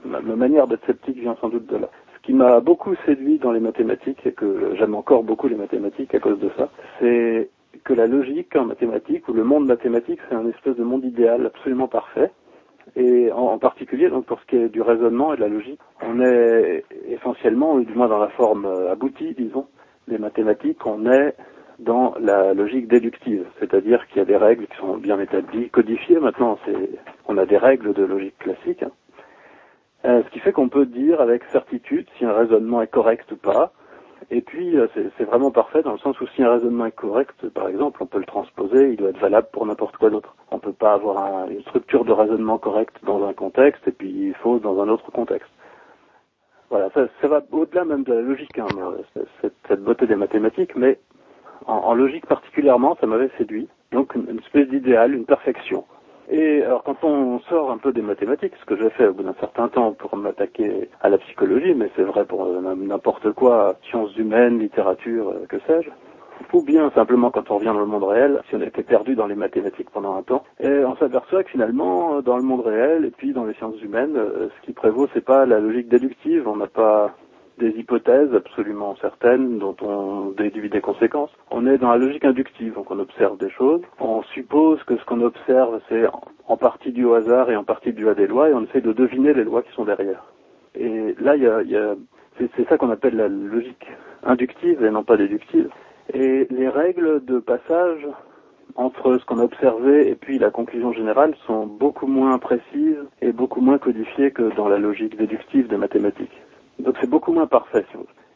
ma, 0.05 0.20
manière 0.20 0.66
d'être 0.66 0.85
sceptique 0.85 1.16
vient 1.16 1.37
sans 1.40 1.48
doute 1.48 1.66
de 1.66 1.76
là. 1.76 1.88
Ce 2.16 2.26
qui 2.26 2.35
m'a 2.35 2.61
beaucoup 2.61 2.94
séduit 3.07 3.38
dans 3.38 3.52
les 3.52 3.61
mathématiques, 3.61 4.26
et 4.26 4.33
que 4.33 4.74
j'aime 4.76 4.94
encore 4.94 5.22
beaucoup 5.22 5.48
les 5.48 5.55
mathématiques 5.55 6.14
à 6.14 6.20
cause 6.20 6.38
de 6.40 6.50
ça, 6.59 6.68
c'est 7.00 7.48
que 7.85 7.94
la 7.94 8.07
logique 8.07 8.55
en 8.55 8.66
mathématiques, 8.66 9.29
ou 9.29 9.33
le 9.33 9.44
monde 9.44 9.66
mathématique, 9.66 10.20
c'est 10.29 10.35
un 10.35 10.46
espèce 10.48 10.76
de 10.76 10.85
monde 10.85 11.05
idéal 11.05 11.46
absolument 11.46 11.88
parfait. 11.88 12.31
Et 12.96 13.33
en, 13.33 13.59
particulier, 13.59 14.11
donc 14.11 14.26
pour 14.26 14.40
ce 14.40 14.46
qui 14.46 14.57
est 14.57 14.68
du 14.68 14.83
raisonnement 14.83 15.33
et 15.33 15.37
de 15.37 15.40
la 15.40 15.48
logique, 15.48 15.81
on 16.02 16.20
est 16.20 16.85
essentiellement, 17.09 17.74
ou 17.74 17.85
du 17.85 17.94
moins 17.94 18.09
dans 18.09 18.18
la 18.18 18.29
forme 18.29 18.66
euh, 18.66 18.92
aboutie, 18.92 19.35
disons, 19.35 19.66
des 20.07 20.18
mathématiques, 20.18 20.85
on 20.87 21.11
est 21.11 21.35
dans 21.78 22.14
la 22.20 22.54
logique 22.54 22.88
déductive, 22.88 23.44
c'est-à-dire 23.58 24.06
qu'il 24.08 24.18
y 24.18 24.20
a 24.20 24.24
des 24.24 24.36
règles 24.36 24.66
qui 24.66 24.76
sont 24.76 24.96
bien 24.96 25.20
établies, 25.20 25.68
codifiées 25.70 26.18
maintenant, 26.18 26.58
on 27.26 27.36
a 27.36 27.46
des 27.46 27.58
règles 27.58 27.92
de 27.92 28.04
logique 28.04 28.38
classique, 28.38 28.84
euh, 30.04 30.22
ce 30.24 30.30
qui 30.30 30.38
fait 30.38 30.52
qu'on 30.52 30.68
peut 30.68 30.86
dire 30.86 31.20
avec 31.20 31.44
certitude 31.44 32.06
si 32.16 32.24
un 32.24 32.32
raisonnement 32.32 32.80
est 32.80 32.86
correct 32.90 33.30
ou 33.32 33.36
pas, 33.36 33.72
et 34.30 34.40
puis 34.40 34.76
euh, 34.76 34.86
c'est, 34.94 35.24
vraiment 35.24 35.50
parfait 35.50 35.82
dans 35.82 35.92
le 35.92 35.98
sens 35.98 36.20
où 36.20 36.26
si 36.28 36.42
un 36.42 36.52
raisonnement 36.52 36.86
est 36.86 36.92
correct, 36.92 37.48
par 37.50 37.68
exemple, 37.68 38.02
on 38.02 38.06
peut 38.06 38.18
le 38.18 38.24
transposer, 38.24 38.90
il 38.90 38.96
doit 38.96 39.10
être 39.10 39.18
valable 39.18 39.48
pour 39.52 39.66
n'importe 39.66 39.96
quoi 39.96 40.10
d'autre. 40.10 40.34
On 40.50 40.56
ne 40.56 40.60
peut 40.60 40.72
pas 40.72 40.94
avoir 40.94 41.48
une 41.48 41.60
structure 41.62 42.04
de 42.04 42.12
raisonnement 42.12 42.58
correcte 42.58 42.96
dans 43.04 43.24
un 43.26 43.32
contexte 43.32 43.86
et 43.86 43.92
puis 43.92 44.32
fausse 44.42 44.62
dans 44.62 44.80
un 44.80 44.88
autre 44.88 45.10
contexte. 45.12 45.50
Voilà, 46.70 46.90
ça, 46.90 47.06
ça 47.20 47.28
va 47.28 47.42
au-delà 47.52 47.84
même 47.84 48.02
de 48.02 48.12
la 48.12 48.22
logique, 48.22 48.58
hein, 48.58 48.66
cette, 49.40 49.54
cette 49.68 49.84
beauté 49.84 50.06
des 50.06 50.16
mathématiques, 50.16 50.74
mais 50.74 50.98
en, 51.66 51.95
logique 51.95 52.27
particulièrement, 52.27 52.97
ça 53.01 53.07
m'avait 53.07 53.31
séduit. 53.38 53.69
Donc 53.92 54.14
une, 54.14 54.38
espèce 54.38 54.69
d'idéal, 54.69 55.14
une 55.14 55.25
perfection. 55.25 55.85
Et 56.29 56.62
alors 56.62 56.83
quand 56.83 57.05
on 57.05 57.38
sort 57.40 57.71
un 57.71 57.79
peu 57.79 57.92
des 57.92 58.03
mathématiques, 58.03 58.55
ce 58.61 58.64
que 58.64 58.77
j'ai 58.77 58.90
fait 58.90 59.07
au 59.07 59.14
bout 59.14 59.23
d'un 59.23 59.37
certain 59.38 59.69
temps 59.69 59.92
pour 59.92 60.16
m'attaquer 60.16 60.88
à 61.01 61.09
la 61.09 61.19
psychologie, 61.19 61.75
mais 61.75 61.90
c'est 61.95 62.03
vrai 62.03 62.25
pour 62.25 62.47
euh, 62.47 62.75
n'importe 62.77 63.31
quoi, 63.33 63.77
sciences 63.88 64.16
humaines, 64.16 64.59
littérature, 64.59 65.29
euh, 65.29 65.47
que 65.49 65.59
sais-je, 65.69 65.90
ou 66.53 66.62
bien 66.62 66.90
simplement 66.90 67.31
quand 67.31 67.51
on 67.51 67.57
revient 67.57 67.66
dans 67.66 67.81
le 67.81 67.87
monde 67.87 68.05
réel, 68.05 68.42
si 68.49 68.57
on 68.57 68.61
était 68.61 68.83
perdu 68.83 69.14
dans 69.14 69.27
les 69.27 69.35
mathématiques 69.35 69.90
pendant 69.90 70.16
un 70.16 70.23
temps, 70.23 70.45
et 70.61 70.85
on 70.85 70.97
s'aperçoit 70.97 71.45
que 71.45 71.51
finalement, 71.51 72.21
dans 72.23 72.37
le 72.37 72.42
monde 72.42 72.66
réel 72.66 73.05
et 73.05 73.11
puis 73.11 73.33
dans 73.33 73.45
les 73.45 73.55
sciences 73.55 73.81
humaines, 73.83 74.16
euh, 74.16 74.49
ce 74.49 74.66
qui 74.66 74.73
prévaut, 74.73 75.07
c'est 75.14 75.25
pas 75.25 75.47
la 75.47 75.61
logique 75.61 75.88
déductive, 75.88 76.49
on 76.49 76.57
n'a 76.57 76.66
pas 76.66 77.14
des 77.59 77.71
hypothèses 77.71 78.35
absolument 78.35 78.97
certaines 79.01 79.59
dont 79.59 79.77
on 79.81 80.31
déduit 80.31 80.69
des 80.69 80.81
conséquences. 80.81 81.31
On 81.51 81.66
est 81.66 81.79
dans 81.79 81.90
la 81.90 81.99
logique 81.99 82.25
inductive, 82.25 82.75
donc 82.75 82.90
on 82.90 82.99
observe 82.99 83.38
des 83.38 83.51
choses. 83.51 83.81
On 83.99 84.23
suppose 84.35 84.83
que 84.85 84.97
ce 84.97 85.05
qu'on 85.05 85.23
observe, 85.23 85.81
c'est 85.88 86.05
en 86.49 86.57
partie 86.57 86.92
dû 86.92 87.05
au 87.05 87.14
hasard 87.14 87.51
et 87.51 87.57
en 87.57 87.64
partie 87.64 87.92
dû 87.92 88.09
à 88.09 88.14
des 88.14 88.27
lois, 88.27 88.51
et 88.51 88.55
on 88.55 88.64
essaie 88.64 88.81
de 88.81 88.92
deviner 88.92 89.33
les 89.33 89.45
lois 89.45 89.62
qui 89.62 89.73
sont 89.73 89.85
derrière. 89.85 90.25
Et 90.75 91.14
là, 91.19 91.37
y 91.37 91.47
a, 91.47 91.62
y 91.62 91.77
a 91.77 91.95
c'est 92.38 92.69
ça 92.69 92.77
qu'on 92.77 92.90
appelle 92.90 93.16
la 93.16 93.29
logique 93.29 93.87
inductive 94.23 94.85
et 94.85 94.90
non 94.90 95.05
pas 95.05 95.16
déductive. 95.16 95.71
Et 96.12 96.47
les 96.51 96.69
règles 96.69 97.25
de 97.25 97.38
passage 97.38 98.07
entre 98.75 99.19
ce 99.19 99.25
qu'on 99.25 99.38
a 99.38 99.45
observé 99.45 100.09
et 100.09 100.14
puis 100.14 100.38
la 100.38 100.51
conclusion 100.51 100.92
générale 100.92 101.35
sont 101.47 101.66
beaucoup 101.66 102.07
moins 102.07 102.38
précises 102.38 103.03
et 103.23 103.33
beaucoup 103.33 103.61
moins 103.61 103.79
codifiées 103.79 104.33
que 104.33 104.55
dans 104.55 104.69
la 104.69 104.79
logique 104.79 105.16
déductive 105.16 105.69
des 105.69 105.79
mathématiques. 105.79 106.42
Donc 106.78 106.96
c'est 107.00 107.08
beaucoup 107.08 107.32
moins 107.32 107.46
parfait. 107.46 107.84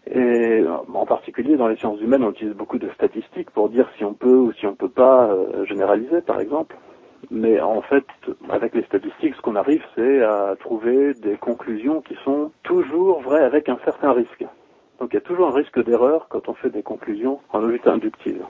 Et 0.07 0.65
en 0.67 1.07
particulier 1.07 1.57
dans 1.57 1.69
les 1.69 1.77
sciences 1.77 2.01
humaines, 2.01 2.25
on 2.25 2.31
utilise 2.31 2.55
beaucoup 2.55 2.79
de 2.79 2.89
statistiques 2.91 3.51
pour 3.51 3.69
dire 3.69 3.89
si 3.97 4.05
on 4.05 4.15
peut 4.15 4.37
ou 4.37 4.53
si 4.53 4.67
on 4.67 4.75
peut 4.75 4.89
pas 4.89 5.29
euh, 5.29 5.65
généraliser, 5.67 6.21
par 6.21 6.41
exemple. 6.41 6.77
Mais 7.31 7.61
en 7.61 7.83
fait, 7.83 8.05
avec 8.49 8.75
les 8.75 8.83
statistiques, 8.85 9.35
ce 9.35 9.41
qu'on 9.43 9.57
arrive, 9.57 9.85
c'est 9.95 10.23
à 10.23 10.57
trouver 10.59 11.15
des 11.15 11.37
conclusions 11.37 12.01
qui 12.01 12.17
sont 12.25 12.51
toujours 12.63 13.21
vraies 13.21 13.45
avec 13.45 13.69
un 13.69 13.79
certain 13.85 14.13
risque. 14.13 14.45
Donc 14.99 15.11
il 15.13 15.15
y 15.15 15.19
a 15.19 15.23
toujours 15.23 15.49
un 15.49 15.55
risque 15.55 15.83
d'erreur 15.85 16.27
quand 16.29 16.49
on 16.49 16.55
fait 16.55 16.71
des 16.71 16.83
conclusions 16.83 17.41
en 17.53 17.59
logique 17.59 17.87
inductive. 17.87 18.43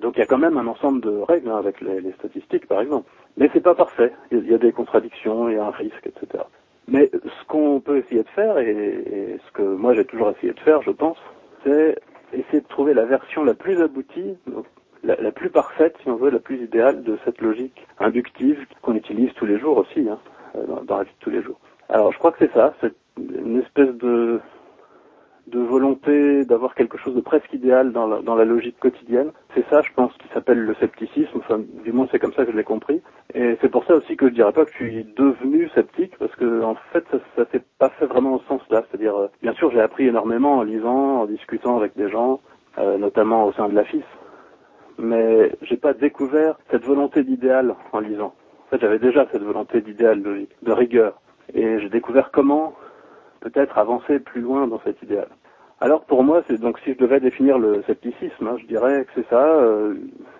Donc 0.00 0.16
il 0.16 0.20
y 0.20 0.22
a 0.22 0.26
quand 0.26 0.38
même 0.38 0.58
un 0.58 0.66
ensemble 0.66 1.00
de 1.00 1.10
règles 1.10 1.50
hein, 1.50 1.56
avec 1.56 1.80
les, 1.80 2.00
les, 2.00 2.12
statistiques, 2.12 2.66
par 2.66 2.80
exemple. 2.80 3.08
Mais 3.36 3.48
c'est 3.52 3.62
pas 3.62 3.74
parfait. 3.74 4.12
Il 4.30 4.46
y, 4.50 4.54
a, 4.54 4.58
des 4.58 4.72
contradictions, 4.72 5.48
il 5.48 5.56
y 5.56 5.58
a 5.58 5.64
un 5.64 5.70
risque, 5.70 6.06
etc. 6.06 6.44
Mais 6.88 7.10
ce 7.12 7.46
qu'on 7.46 7.80
peut 7.80 7.98
essayer 7.98 8.22
de 8.22 8.28
faire, 8.28 8.58
et, 8.58 9.38
ce 9.46 9.52
que 9.52 9.62
moi 9.62 9.94
j'ai 9.94 10.04
toujours 10.04 10.30
essayé 10.30 10.52
de 10.52 10.60
faire, 10.60 10.82
je 10.82 10.90
pense, 10.90 11.18
c'est 11.64 11.98
essayer 12.32 12.60
de 12.60 12.68
trouver 12.68 12.94
la 12.94 13.04
version 13.04 13.44
la 13.44 13.54
plus 13.54 13.80
aboutie, 13.80 14.36
la, 15.02 15.16
la, 15.16 15.32
plus 15.32 15.50
parfaite, 15.50 15.96
si 16.02 16.08
on 16.08 16.16
veut, 16.16 16.30
la 16.30 16.38
plus 16.38 16.62
idéale 16.62 17.02
de 17.02 17.18
cette 17.24 17.40
logique 17.40 17.86
inductive 17.98 18.66
qu'on 18.82 18.94
utilise 18.94 19.32
tous 19.34 19.46
les 19.46 19.58
jours 19.58 19.78
aussi, 19.78 20.08
hein, 20.08 20.18
dans, 20.68 20.82
dans, 20.82 20.98
la 20.98 21.04
vie 21.04 21.10
de 21.10 21.24
tous 21.24 21.30
les 21.30 21.42
jours. 21.42 21.58
Alors 21.88 22.12
je 22.12 22.18
crois 22.18 22.32
que 22.32 22.38
c'est 22.46 22.52
ça, 22.52 22.74
c'est 22.80 22.94
une 23.18 23.60
espèce 23.60 23.94
de 23.96 24.40
de 25.46 25.58
volonté 25.58 26.44
d'avoir 26.44 26.74
quelque 26.74 26.98
chose 26.98 27.14
de 27.14 27.20
presque 27.20 27.52
idéal 27.52 27.92
dans 27.92 28.06
la, 28.06 28.44
logique 28.44 28.78
quotidienne. 28.78 29.32
C'est 29.54 29.68
ça, 29.68 29.82
je 29.82 29.92
pense, 29.94 30.12
qui 30.14 30.28
s'appelle 30.32 30.60
le 30.60 30.74
scepticisme. 30.74 31.38
Enfin, 31.38 31.60
du 31.84 31.92
moins, 31.92 32.06
c'est 32.10 32.18
comme 32.18 32.32
ça 32.32 32.44
que 32.44 32.52
je 32.52 32.56
l'ai 32.56 32.64
compris. 32.64 33.02
Et 33.34 33.56
c'est 33.60 33.68
pour 33.68 33.84
ça 33.84 33.94
aussi 33.94 34.16
que 34.16 34.28
je 34.28 34.34
dirais 34.34 34.52
pas 34.52 34.64
que 34.64 34.70
je 34.72 34.76
suis 34.76 35.04
devenu 35.16 35.68
sceptique, 35.70 36.16
parce 36.18 36.34
que 36.36 36.62
en 36.62 36.76
fait, 36.92 37.04
ça, 37.10 37.18
ça 37.36 37.44
s'est 37.50 37.62
pas 37.78 37.90
fait 37.90 38.06
vraiment 38.06 38.34
au 38.34 38.40
sens 38.48 38.62
là. 38.70 38.82
C'est-à-dire, 38.88 39.16
euh, 39.16 39.28
bien 39.42 39.52
sûr, 39.54 39.70
j'ai 39.70 39.80
appris 39.80 40.06
énormément 40.06 40.58
en 40.58 40.62
lisant, 40.62 41.22
en 41.22 41.26
discutant 41.26 41.76
avec 41.76 41.96
des 41.96 42.08
gens, 42.08 42.40
euh, 42.78 42.98
notamment 42.98 43.46
au 43.46 43.52
sein 43.52 43.68
de 43.68 43.74
la 43.74 43.84
FIS. 43.84 44.04
Mais 44.98 45.52
j'ai 45.62 45.76
pas 45.76 45.94
découvert 45.94 46.58
cette 46.70 46.84
volonté 46.84 47.24
d'idéal 47.24 47.74
en 47.92 48.00
lisant. 48.00 48.34
En 48.66 48.70
fait, 48.70 48.80
j'avais 48.80 48.98
déjà 48.98 49.26
cette 49.32 49.42
volonté 49.42 49.80
d'idéal, 49.80 50.22
de 50.22 50.72
rigueur. 50.72 51.20
Et 51.54 51.80
j'ai 51.80 51.88
découvert 51.88 52.30
comment 52.30 52.74
peut-être 53.40 53.78
avancer 53.78 54.18
plus 54.18 54.40
loin 54.40 54.66
dans 54.66 54.80
cet 54.84 55.02
idéal. 55.02 55.28
Alors 55.80 56.04
pour 56.04 56.22
moi, 56.22 56.42
donc 56.60 56.78
si 56.80 56.92
je 56.92 56.98
devais 56.98 57.20
définir 57.20 57.58
le 57.58 57.82
scepticisme, 57.86 58.46
hein, 58.46 58.56
je 58.60 58.66
dirais 58.66 59.04
que 59.06 59.10
c'est 59.14 59.28
ça, 59.30 59.42
euh, 59.42 59.94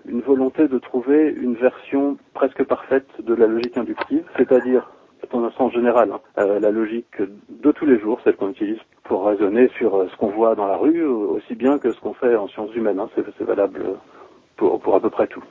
une 0.07 0.21
volonté 0.21 0.69
de 0.69 0.79
trouver 0.79 1.35
une 1.35 1.55
version 1.55 2.19
presque 2.35 2.63
parfaite 2.65 3.09
de 3.21 3.35
la 3.35 3.47
logique 3.47 3.79
inductive, 3.79 4.25
c'est-à-dire 4.37 4.91
dans 5.33 5.45
un 5.45 5.51
sens 5.53 5.73
général, 5.73 6.13
hein, 6.13 6.21
euh, 6.39 6.61
la 6.61 6.71
logique 6.71 7.23
de 7.49 7.73
tous 7.73 7.87
les 7.87 7.99
jours, 7.99 8.21
celle 8.23 8.37
qu'on 8.37 8.51
utilise 8.51 8.81
pour 9.05 9.25
raisonner 9.25 9.69
sur 9.79 9.95
euh, 9.95 10.09
ce 10.11 10.17
qu'on 10.19 10.29
voit 10.31 10.55
dans 10.55 10.67
la 10.67 10.77
rue, 10.77 11.03
aussi 11.05 11.55
bien 11.55 11.79
que 11.79 11.93
ce 11.93 12.01
qu'on 12.01 12.15
fait 12.15 12.37
en 12.37 12.49
sciences 12.49 12.75
humaines. 12.75 13.01
Hein, 13.01 13.09
c'est, 13.15 13.45
valable 13.45 13.83
pour 14.57 14.95
à 14.95 15.01
peu 15.01 15.09
près 15.09 15.27
tout. 15.27 15.43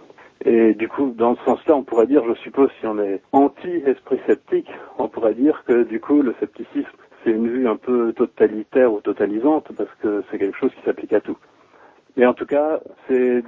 Et 0.45 0.73
du 0.73 0.88
coup, 0.88 1.13
dans 1.17 1.35
ce 1.35 1.43
sens-là, 1.43 1.75
on 1.75 1.83
pourrait 1.83 2.07
dire, 2.07 2.23
je 2.27 2.33
suppose, 2.35 2.69
si 2.79 2.88
on 2.88 2.99
est 2.99 3.21
anti-esprit 3.31 4.19
sceptique, 4.25 4.69
on 4.97 5.07
pourrait 5.07 5.33
dire 5.33 5.63
que 5.65 5.83
du 5.83 5.99
coup, 5.99 6.21
le 6.21 6.33
scepticisme 6.39 6.88
c'est 7.23 7.32
une 7.32 7.47
vue 7.47 7.67
un 7.67 7.75
peu 7.75 8.13
totalitaire 8.13 8.93
ou 8.93 9.01
totalisante 9.01 9.71
parce 9.75 9.93
que 10.01 10.23
c'est 10.29 10.38
quelque 10.38 10.58
chose 10.58 10.71
qui 10.75 10.82
s'applique 10.84 11.13
à 11.13 11.21
tout. 11.21 11.38
Mais 12.17 12.25
en 12.25 12.34
tout 12.34 12.45
cas, 12.45 12.79
c'est 13.08 13.43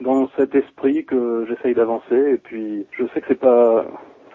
dans 0.00 0.28
cet 0.36 0.54
esprit 0.54 1.04
que 1.04 1.46
j'essaye 1.48 1.74
d'avancer 1.74 2.32
et 2.34 2.38
puis 2.38 2.86
je 2.92 3.04
sais 3.08 3.20
que 3.20 3.26
c'est 3.28 3.40
pas 3.40 3.84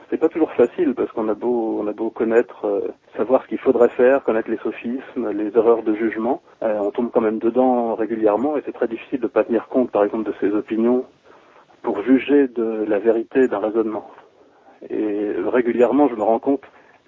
c'est 0.09 0.17
pas 0.17 0.29
toujours 0.29 0.51
facile 0.51 0.93
parce 0.93 1.11
qu'on 1.11 1.27
a 1.29 1.33
beau 1.33 1.79
on 1.81 1.87
a 1.87 1.91
beau 1.91 2.11
connaître 2.11 2.65
euh, 2.65 2.87
savoir 3.17 3.43
ce 3.43 3.47
qu'il 3.47 3.57
faudrait 3.57 3.89
faire, 3.89 4.23
connaître 4.23 4.49
les 4.49 4.57
sophismes, 4.57 5.31
les 5.31 5.55
erreurs 5.57 5.81
de 5.81 5.95
jugement, 5.95 6.41
euh, 6.61 6.77
on 6.79 6.91
tombe 6.91 7.09
quand 7.11 7.21
même 7.21 7.39
dedans 7.39 7.95
régulièrement 7.95 8.57
et 8.57 8.61
c'est 8.65 8.73
très 8.73 8.87
difficile 8.87 9.19
de 9.19 9.27
pas 9.27 9.43
tenir 9.43 9.67
compte 9.67 9.91
par 9.91 10.03
exemple 10.03 10.29
de 10.29 10.33
ses 10.39 10.53
opinions 10.53 11.05
pour 11.81 12.01
juger 12.03 12.47
de 12.47 12.85
la 12.87 12.99
vérité 12.99 13.47
d'un 13.47 13.59
raisonnement. 13.59 14.09
Et 14.89 15.31
régulièrement, 15.45 16.07
je 16.07 16.15
me 16.15 16.23
rends 16.23 16.39
compte 16.39 16.63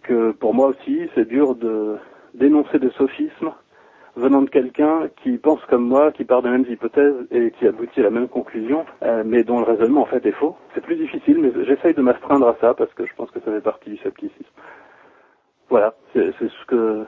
que 0.07 0.31
pour 0.31 0.53
moi 0.53 0.67
aussi, 0.67 1.09
c'est 1.15 1.27
dur 1.27 1.55
de 1.55 1.97
dénoncer 2.33 2.79
des 2.79 2.91
sophismes 2.91 3.51
venant 4.15 4.41
de 4.41 4.49
quelqu'un 4.49 5.09
qui 5.21 5.37
pense 5.37 5.63
comme 5.69 5.87
moi, 5.87 6.11
qui 6.11 6.25
part 6.25 6.41
des 6.41 6.49
mêmes 6.49 6.65
hypothèses 6.67 7.27
et 7.31 7.51
qui 7.51 7.67
aboutit 7.67 7.99
à 7.99 8.03
la 8.03 8.09
même 8.09 8.27
conclusion, 8.27 8.85
euh, 9.03 9.23
mais 9.25 9.43
dont 9.43 9.59
le 9.59 9.65
raisonnement 9.65 10.01
en 10.01 10.05
fait 10.05 10.25
est 10.25 10.31
faux. 10.31 10.55
C'est 10.73 10.81
plus 10.81 10.95
difficile, 10.95 11.37
mais 11.39 11.51
j'essaye 11.65 11.93
de 11.93 12.01
m'astreindre 12.01 12.47
à 12.47 12.55
ça 12.59 12.73
parce 12.73 12.91
que 12.93 13.05
je 13.05 13.13
pense 13.15 13.29
que 13.29 13.39
ça 13.41 13.51
fait 13.51 13.61
partie 13.61 13.91
du 13.91 13.97
scepticisme. 13.97 14.45
Voilà, 15.69 15.93
c'est 16.13 16.31
ce 16.39 16.65
que 16.65 17.05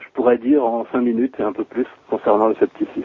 je 0.00 0.06
pourrais 0.14 0.38
dire 0.38 0.64
en 0.64 0.86
cinq 0.92 1.02
minutes 1.02 1.34
et 1.38 1.42
un 1.42 1.52
peu 1.52 1.64
plus 1.64 1.86
concernant 2.08 2.48
le 2.48 2.54
scepticisme. 2.54 3.02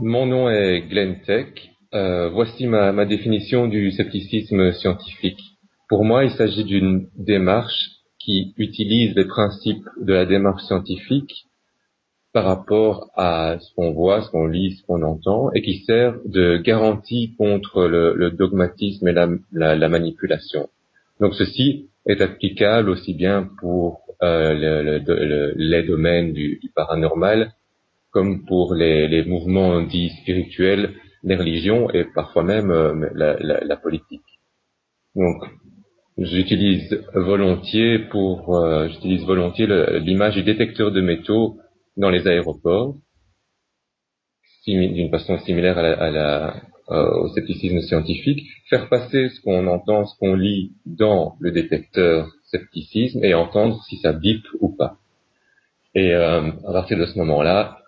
Mon 0.00 0.26
nom 0.26 0.48
est 0.48 0.82
Glenn 0.88 1.20
Tech 1.26 1.75
euh, 1.94 2.28
voici 2.30 2.66
ma, 2.66 3.04
définition 3.04 3.68
du 3.68 3.92
scepticisme 3.92 4.72
scientifique. 4.72 5.40
Pour 5.88 6.04
moi, 6.04 6.24
il 6.24 6.30
s'agit 6.32 6.64
d'une 6.64 7.08
démarche 7.16 7.90
qui 8.18 8.54
utilise 8.56 9.14
les 9.14 9.26
principes 9.26 9.86
de 10.00 10.12
la 10.12 10.26
démarche 10.26 10.64
scientifique 10.64 11.46
par 12.32 12.44
rapport 12.44 13.10
à 13.16 13.56
ce 13.60 13.74
qu'on 13.74 13.92
voit, 13.92 14.20
ce 14.22 14.30
qu'on 14.30 14.46
lit, 14.46 14.72
ce 14.74 14.84
qu'on 14.84 15.02
entend, 15.02 15.52
et 15.52 15.62
qui 15.62 15.84
sert 15.86 16.16
de 16.24 16.58
garantie 16.58 17.34
contre 17.38 17.86
le, 17.86 18.14
le 18.14 18.30
dogmatisme 18.30 19.08
et 19.08 19.12
la, 19.12 19.28
la, 19.52 19.74
la, 19.76 19.88
manipulation. 19.88 20.68
Donc 21.20 21.34
ceci 21.34 21.88
est 22.04 22.20
applicable 22.20 22.90
aussi 22.90 23.14
bien 23.14 23.48
pour 23.60 24.00
euh, 24.22 24.98
le, 24.98 25.54
les 25.56 25.82
domaines 25.84 26.32
du, 26.32 26.60
paranormal 26.74 27.52
comme 28.10 28.44
pour 28.44 28.74
les 28.74 29.24
mouvements 29.24 29.82
dits 29.82 30.10
spirituels 30.22 30.94
les 31.26 31.36
religions 31.36 31.90
et 31.90 32.04
parfois 32.04 32.44
même 32.44 32.70
euh, 32.70 33.10
la, 33.14 33.76
politique. 33.76 34.22
Donc, 35.16 35.42
j'utilise 36.16 37.04
volontiers 37.14 37.98
pour, 38.10 38.56
euh, 38.56 38.88
j'utilise 38.88 39.24
volontiers 39.24 39.66
l'image 40.00 40.36
du 40.36 40.44
détecteur 40.44 40.92
de 40.92 41.00
métaux 41.00 41.58
dans 41.96 42.10
les 42.10 42.26
aéroports, 42.28 42.94
d'une 44.66 45.10
façon 45.10 45.38
similaire 45.38 45.78
à 45.78 46.10
la, 46.10 46.62
euh, 46.90 47.22
au 47.22 47.28
scepticisme 47.28 47.80
scientifique, 47.80 48.46
faire 48.68 48.88
passer 48.88 49.28
ce 49.28 49.40
qu'on 49.40 49.66
entend, 49.66 50.06
ce 50.06 50.16
qu'on 50.18 50.34
lit 50.34 50.72
dans 50.84 51.36
le 51.40 51.50
détecteur 51.50 52.28
scepticisme 52.44 53.24
et 53.24 53.34
entendre 53.34 53.82
si 53.88 53.96
ça 53.98 54.12
bip 54.12 54.44
ou 54.60 54.74
pas. 54.76 54.98
Et 55.94 56.12
à 56.12 56.42
partir 56.72 56.98
de 56.98 57.06
ce 57.06 57.16
moment-là, 57.18 57.78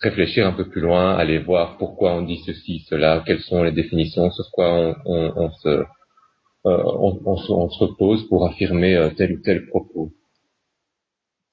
réfléchir 0.00 0.46
un 0.46 0.52
peu 0.52 0.68
plus 0.68 0.80
loin, 0.80 1.14
aller 1.14 1.38
voir 1.38 1.78
pourquoi 1.78 2.14
on 2.14 2.22
dit 2.22 2.42
ceci, 2.44 2.84
cela, 2.88 3.22
quelles 3.26 3.40
sont 3.40 3.62
les 3.62 3.72
définitions, 3.72 4.30
sur 4.30 4.50
quoi 4.52 4.96
on, 5.06 5.50
se, 5.62 5.68
euh, 5.68 5.84
on, 6.64 7.18
on, 7.24 7.68
se 7.70 7.78
repose 7.84 8.28
pour 8.28 8.46
affirmer 8.46 8.94
euh, 8.96 9.10
tel 9.16 9.32
ou 9.32 9.42
tel 9.42 9.66
propos. 9.66 10.12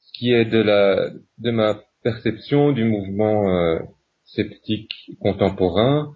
Ce 0.01 0.19
qui 0.19 0.33
est 0.33 0.45
de 0.45 0.59
la 0.59 1.09
de 1.39 1.51
ma 1.51 1.79
perception 2.03 2.71
du 2.73 2.83
mouvement 2.83 3.49
euh, 3.49 3.79
sceptique 4.25 4.91
contemporain, 5.21 6.13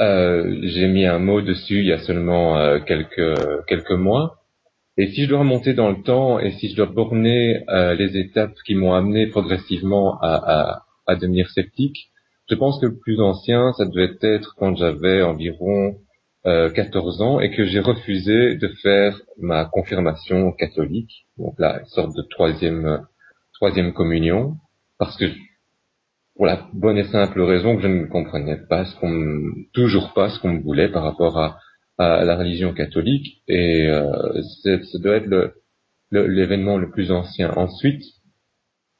euh, 0.00 0.60
j'ai 0.62 0.86
mis 0.86 1.06
un 1.06 1.18
mot 1.18 1.40
dessus 1.40 1.80
il 1.80 1.86
y 1.86 1.92
a 1.92 1.98
seulement 2.00 2.58
euh, 2.58 2.78
quelques 2.80 3.66
quelques 3.66 3.90
mois. 3.92 4.36
Et 4.96 5.08
si 5.08 5.24
je 5.24 5.30
dois 5.30 5.40
remonter 5.40 5.74
dans 5.74 5.90
le 5.90 6.02
temps 6.02 6.38
et 6.38 6.52
si 6.52 6.68
je 6.68 6.76
dois 6.76 6.86
borner 6.86 7.64
les 7.98 8.16
étapes 8.16 8.54
qui 8.64 8.76
m'ont 8.76 8.94
amené 8.94 9.26
progressivement 9.26 10.20
à, 10.20 10.34
à 10.34 10.83
à 11.06 11.16
devenir 11.16 11.48
sceptique. 11.50 12.10
Je 12.50 12.54
pense 12.54 12.80
que 12.80 12.86
le 12.86 12.98
plus 12.98 13.20
ancien, 13.20 13.72
ça 13.72 13.86
devait 13.86 14.16
être 14.20 14.54
quand 14.58 14.76
j'avais 14.76 15.22
environ 15.22 15.96
euh, 16.46 16.70
14 16.70 17.22
ans 17.22 17.40
et 17.40 17.50
que 17.50 17.64
j'ai 17.64 17.80
refusé 17.80 18.56
de 18.56 18.68
faire 18.82 19.18
ma 19.38 19.64
confirmation 19.64 20.52
catholique, 20.52 21.26
donc 21.38 21.54
la 21.58 21.84
sorte 21.86 22.14
de 22.14 22.22
troisième 22.22 23.06
troisième 23.54 23.92
communion, 23.94 24.56
parce 24.98 25.16
que 25.16 25.26
pour 26.36 26.46
la 26.46 26.68
bonne 26.72 26.98
et 26.98 27.04
simple 27.04 27.40
raison 27.40 27.76
que 27.76 27.82
je 27.82 27.88
ne 27.88 28.06
comprenais 28.06 28.58
pas 28.68 28.84
ce 28.84 28.96
qu'on 28.96 29.42
toujours 29.72 30.12
pas 30.12 30.28
ce 30.28 30.38
qu'on 30.40 30.52
me 30.52 30.62
voulait 30.62 30.90
par 30.90 31.04
rapport 31.04 31.38
à, 31.38 31.58
à 31.96 32.24
la 32.24 32.36
religion 32.36 32.74
catholique 32.74 33.42
et 33.48 33.86
euh, 33.88 34.42
ça 34.62 34.98
doit 34.98 35.16
être 35.16 35.54
l'événement 36.10 36.76
le, 36.76 36.86
le 36.86 36.90
plus 36.90 37.10
ancien. 37.10 37.52
Ensuite, 37.56 38.02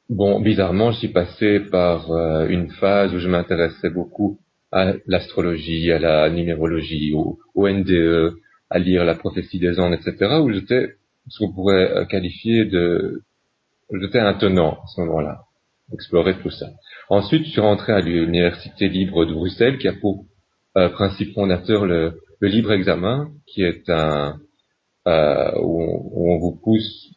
Bon, 0.09 0.39
bizarrement, 0.39 0.91
je 0.91 0.99
suis 0.99 1.07
passé 1.07 1.59
par 1.59 2.11
euh, 2.11 2.47
une 2.47 2.69
phase 2.69 3.11
où 3.15 3.17
je 3.17 3.27
m'intéressais 3.27 3.89
beaucoup 3.89 4.39
à 4.71 4.93
l'astrologie, 5.07 5.91
à 5.91 5.97
la 5.97 6.29
numérologie, 6.29 7.11
au, 7.15 7.39
NDE, 7.67 8.35
à 8.69 8.77
lire 8.77 9.03
la 9.03 9.15
prophétie 9.15 9.57
des 9.57 9.79
Andes, 9.79 9.95
etc., 9.95 10.39
où 10.43 10.51
j'étais 10.51 10.93
ce 11.27 11.39
qu'on 11.39 11.51
pourrait 11.51 11.91
euh, 11.91 12.05
qualifier 12.05 12.65
de... 12.65 13.23
J'étais 13.99 14.19
intenant 14.19 14.73
à 14.73 14.87
ce 14.93 15.01
moment-là, 15.01 15.41
explorer 15.91 16.37
tout 16.37 16.51
ça. 16.51 16.67
Ensuite, 17.09 17.45
je 17.45 17.51
suis 17.51 17.61
rentré 17.61 17.93
à 17.93 18.01
l'Université 18.01 18.89
libre 18.89 19.25
de 19.25 19.33
Bruxelles, 19.33 19.79
qui 19.79 19.87
a 19.87 19.93
pour 19.93 20.25
euh, 20.77 20.89
principe 20.89 21.33
fondateur 21.33 21.87
le, 21.87 22.21
libre 22.41 22.73
examen, 22.73 23.31
qui 23.47 23.63
est 23.63 23.89
un... 23.89 24.37
où 25.07 26.31
on 26.31 26.37
vous 26.37 26.59
pousse 26.63 27.14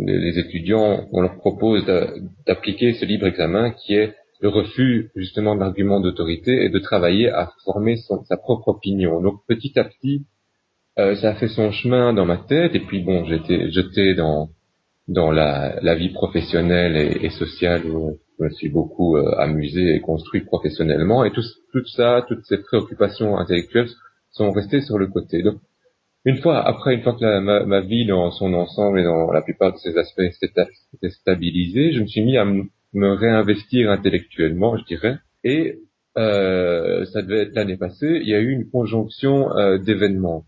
les 0.00 0.38
étudiants, 0.38 1.06
on 1.12 1.20
leur 1.20 1.36
propose 1.36 1.84
d'appliquer 2.46 2.94
ce 2.94 3.04
libre 3.04 3.26
examen 3.26 3.70
qui 3.70 3.94
est 3.94 4.14
le 4.40 4.48
refus 4.48 5.10
justement 5.14 5.54
de 5.54 5.60
l'argument 5.60 6.00
d'autorité 6.00 6.64
et 6.64 6.70
de 6.70 6.78
travailler 6.78 7.30
à 7.30 7.52
former 7.64 7.96
sa 7.96 8.36
propre 8.36 8.68
opinion. 8.68 9.20
Donc 9.20 9.40
petit 9.46 9.78
à 9.78 9.84
petit, 9.84 10.24
euh, 10.98 11.14
ça 11.16 11.30
a 11.30 11.34
fait 11.34 11.48
son 11.48 11.70
chemin 11.70 12.12
dans 12.12 12.24
ma 12.24 12.38
tête 12.38 12.74
et 12.74 12.80
puis 12.80 13.02
bon, 13.02 13.24
j'étais 13.26 13.70
jeté 13.70 14.14
dans 14.14 14.48
la, 15.30 15.94
vie 15.94 16.10
professionnelle 16.10 16.96
et, 17.22 17.30
sociale 17.30 17.86
où 17.86 18.18
je 18.38 18.44
me 18.44 18.50
suis 18.50 18.70
beaucoup 18.70 19.16
euh, 19.16 19.34
amusé 19.38 19.94
et 19.94 20.00
construit 20.00 20.40
professionnellement 20.40 21.24
et 21.24 21.32
tout, 21.32 21.42
ça, 21.94 22.24
toutes 22.26 22.44
ces 22.46 22.58
préoccupations 22.58 23.36
intellectuelles 23.36 23.88
sont 24.32 24.50
restées 24.52 24.80
sur 24.80 24.98
le 24.98 25.08
côté. 25.08 25.42
Une 26.24 26.36
fois 26.38 26.66
après, 26.66 26.94
une 26.94 27.02
fois 27.02 27.14
que 27.14 27.24
la, 27.24 27.40
ma, 27.40 27.80
vie 27.80 28.06
dans 28.06 28.30
son 28.30 28.52
ensemble 28.54 29.00
et 29.00 29.04
dans 29.04 29.32
la 29.32 29.42
plupart 29.42 29.72
de 29.72 29.78
ses 29.78 29.96
aspects 29.96 30.20
était 30.20 31.10
stabilisée, 31.10 31.92
je 31.92 32.00
me 32.00 32.06
suis 32.06 32.22
mis 32.22 32.36
à 32.36 32.44
me 32.44 33.12
réinvestir 33.14 33.90
intellectuellement, 33.90 34.76
je 34.76 34.84
dirais. 34.84 35.16
Et 35.44 35.78
euh, 36.18 37.04
ça 37.06 37.22
devait 37.22 37.42
être 37.42 37.54
l'année 37.54 37.76
passée, 37.76 38.18
il 38.20 38.28
y 38.28 38.34
a 38.34 38.40
eu 38.40 38.50
une 38.50 38.68
conjonction 38.68 39.56
euh, 39.56 39.78
d'événements. 39.78 40.44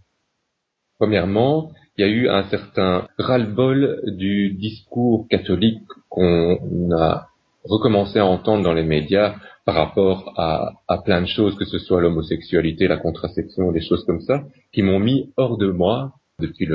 Premièrement, 0.98 1.72
il 1.96 2.04
y 2.04 2.08
a 2.08 2.10
eu 2.10 2.28
un 2.28 2.44
certain 2.44 3.06
ras-le-bol 3.18 4.02
du 4.06 4.50
discours 4.50 5.26
catholique 5.28 5.82
qu'on 6.08 6.90
a 6.96 7.28
recommencé 7.64 8.18
à 8.18 8.26
entendre 8.26 8.64
dans 8.64 8.72
les 8.72 8.82
médias 8.82 9.36
par 9.64 9.74
rapport 9.76 10.32
à, 10.36 10.72
à 10.88 10.98
plein 10.98 11.20
de 11.22 11.26
choses, 11.26 11.56
que 11.56 11.64
ce 11.64 11.78
soit 11.78 12.00
l'homosexualité, 12.00 12.88
la 12.88 12.96
contraception, 12.96 13.70
des 13.72 13.80
choses 13.80 14.04
comme 14.04 14.20
ça, 14.20 14.44
qui 14.72 14.82
m'ont 14.82 14.98
mis 14.98 15.32
hors 15.36 15.56
de 15.56 15.70
moi 15.70 16.12
depuis 16.40 16.68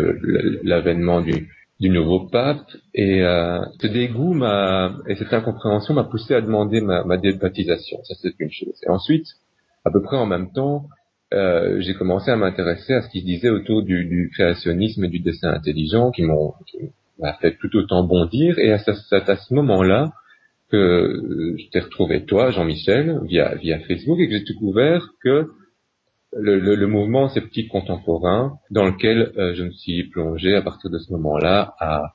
l'avènement 0.63 1.21
du, 1.21 1.49
du 1.79 1.89
nouveau 1.89 2.27
pape 2.27 2.65
et 2.93 3.21
euh, 3.21 3.59
ce 3.79 3.87
dégoût 3.87 4.33
m'a 4.33 4.95
et 5.07 5.15
cette 5.15 5.33
incompréhension 5.33 5.93
m'a 5.93 6.05
poussé 6.05 6.33
à 6.33 6.41
demander 6.41 6.81
ma, 6.81 7.03
ma 7.03 7.17
débaptisation. 7.17 7.99
Ça 8.03 8.15
c'est 8.21 8.33
une 8.39 8.51
chose. 8.51 8.79
Et 8.85 8.89
ensuite, 8.89 9.27
à 9.85 9.91
peu 9.91 10.01
près 10.01 10.17
en 10.17 10.25
même 10.25 10.51
temps, 10.51 10.87
euh, 11.33 11.79
j'ai 11.81 11.93
commencé 11.93 12.31
à 12.31 12.35
m'intéresser 12.35 12.93
à 12.93 13.01
ce 13.01 13.09
qui 13.09 13.21
se 13.21 13.25
disait 13.25 13.49
autour 13.49 13.83
du, 13.83 14.05
du, 14.05 14.31
créationnisme 14.33 15.03
et 15.03 15.09
du 15.09 15.19
dessin 15.19 15.49
intelligent 15.49 16.11
qui 16.11 16.23
m'ont 16.23 16.53
m'a 17.19 17.33
fait 17.33 17.57
tout 17.59 17.75
autant 17.75 18.03
bondir. 18.03 18.57
Et 18.59 18.75
c'est 18.77 19.29
à 19.29 19.35
ce 19.35 19.53
moment-là 19.53 20.11
que 20.69 21.55
je 21.57 21.69
t'ai 21.69 21.79
retrouvé 21.79 22.25
toi, 22.25 22.51
Jean-Michel, 22.51 23.19
via 23.23 23.55
via 23.55 23.79
Facebook 23.79 24.19
et 24.19 24.27
que 24.27 24.33
j'ai 24.33 24.43
découvert 24.43 25.09
que 25.23 25.47
le, 26.33 26.59
le, 26.59 26.75
le, 26.75 26.87
mouvement 26.87 27.29
sceptique 27.29 27.69
contemporain 27.69 28.59
dans 28.69 28.85
lequel 28.85 29.31
euh, 29.37 29.53
je 29.55 29.63
me 29.63 29.71
suis 29.71 30.03
plongé 30.09 30.55
à 30.55 30.61
partir 30.61 30.89
de 30.89 30.99
ce 30.99 31.11
moment-là 31.13 31.73
à, 31.79 32.13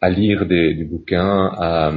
à 0.00 0.10
lire 0.10 0.46
des, 0.46 0.74
des, 0.74 0.84
bouquins, 0.84 1.50
à, 1.58 1.92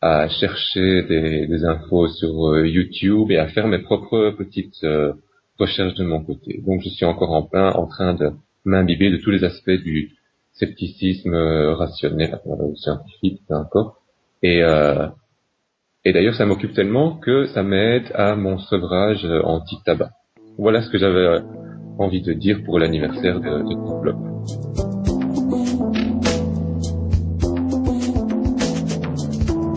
à 0.00 0.28
chercher 0.28 1.02
des, 1.02 1.46
des 1.48 1.64
infos 1.64 2.08
sur 2.08 2.50
euh, 2.50 2.68
YouTube 2.68 3.30
et 3.32 3.38
à 3.38 3.48
faire 3.48 3.66
mes 3.66 3.80
propres 3.80 4.34
petites 4.38 4.84
euh, 4.84 5.12
recherches 5.58 5.94
de 5.94 6.04
mon 6.04 6.22
côté. 6.22 6.62
Donc 6.64 6.80
je 6.82 6.88
suis 6.90 7.04
encore 7.04 7.32
en 7.32 7.42
plein 7.42 7.70
en 7.72 7.86
train 7.86 8.14
de 8.14 8.30
m'imbiber 8.64 9.10
de 9.10 9.16
tous 9.16 9.30
les 9.30 9.42
aspects 9.42 9.70
du 9.70 10.12
scepticisme 10.52 11.34
rationnel, 11.34 12.38
scientifique, 12.76 13.40
peu 13.48 13.54
importe. 13.54 13.96
Et, 14.42 14.62
et 16.04 16.12
d'ailleurs 16.12 16.34
ça 16.34 16.46
m'occupe 16.46 16.72
tellement 16.72 17.16
que 17.18 17.46
ça 17.46 17.62
m'aide 17.62 18.10
à 18.14 18.34
mon 18.34 18.58
sevrage 18.58 19.26
anti-tabac. 19.44 20.10
Voilà 20.58 20.82
ce 20.82 20.90
que 20.90 20.98
j'avais 20.98 21.26
euh, 21.26 21.40
envie 21.98 22.22
de 22.22 22.32
dire 22.32 22.62
pour 22.64 22.78
l'anniversaire 22.78 23.40
de, 23.40 23.62
de 23.62 23.74
Couple. 23.74 24.14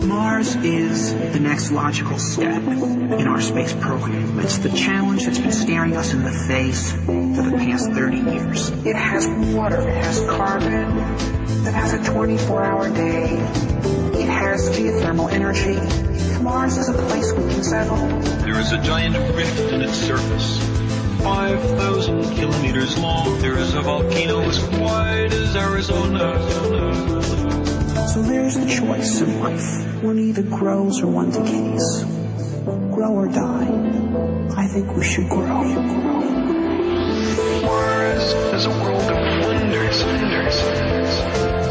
Mars 0.06 0.56
is 0.56 1.14
the 1.32 1.40
next 1.40 1.70
logical 1.70 2.18
step 2.18 2.62
in 2.62 3.26
our 3.26 3.40
space 3.40 3.74
program. 3.74 4.40
It's 4.40 4.58
the 4.58 4.70
challenge 4.70 5.24
that's 5.26 5.38
been 5.38 5.52
staring 5.52 5.96
us 5.96 6.12
in 6.12 6.22
the 6.22 6.32
face 6.48 6.92
for 6.92 7.50
the 7.50 7.56
past 7.58 7.90
30 7.92 8.16
years. 8.18 8.70
It 8.84 8.96
has 8.96 9.26
water, 9.54 9.80
it 9.80 10.04
has 10.04 10.20
carbon, 10.22 10.98
it 11.66 11.74
has 11.74 11.92
a 11.92 11.98
24-hour 11.98 12.90
day, 12.90 14.03
it 14.24 14.30
has 14.30 14.70
geothermal 14.70 15.30
energy. 15.30 15.76
Mars 16.42 16.78
is 16.78 16.88
a 16.88 16.94
place 16.94 17.30
we 17.32 17.42
can 17.52 17.62
settle. 17.62 17.96
There 18.42 18.58
is 18.58 18.72
a 18.72 18.78
giant 18.78 19.16
rift 19.34 19.72
in 19.72 19.82
its 19.82 19.96
surface 19.98 20.58
5,000 21.22 22.34
kilometers 22.34 22.98
long. 22.98 23.38
There 23.40 23.58
is 23.58 23.74
a 23.74 23.82
volcano 23.82 24.40
as 24.40 24.62
wide 24.78 25.32
as 25.32 25.54
Arizona. 25.56 26.40
So 28.08 28.22
there's 28.22 28.56
the 28.56 28.66
choice 28.66 29.20
in 29.20 29.40
life. 29.40 30.02
One 30.02 30.18
either 30.18 30.42
grows 30.42 31.02
or 31.02 31.08
one 31.08 31.30
decays. 31.30 32.04
Grow 32.94 33.12
or 33.12 33.28
die. 33.28 33.68
I 34.56 34.66
think 34.68 34.94
we 34.96 35.04
should 35.04 35.28
grow. 35.28 35.64
Mars 37.62 38.22
is 38.54 38.64
a 38.64 38.70
world 38.70 39.02
of 39.02 39.44
wonders, 39.44 40.04
wonders. 40.04 40.56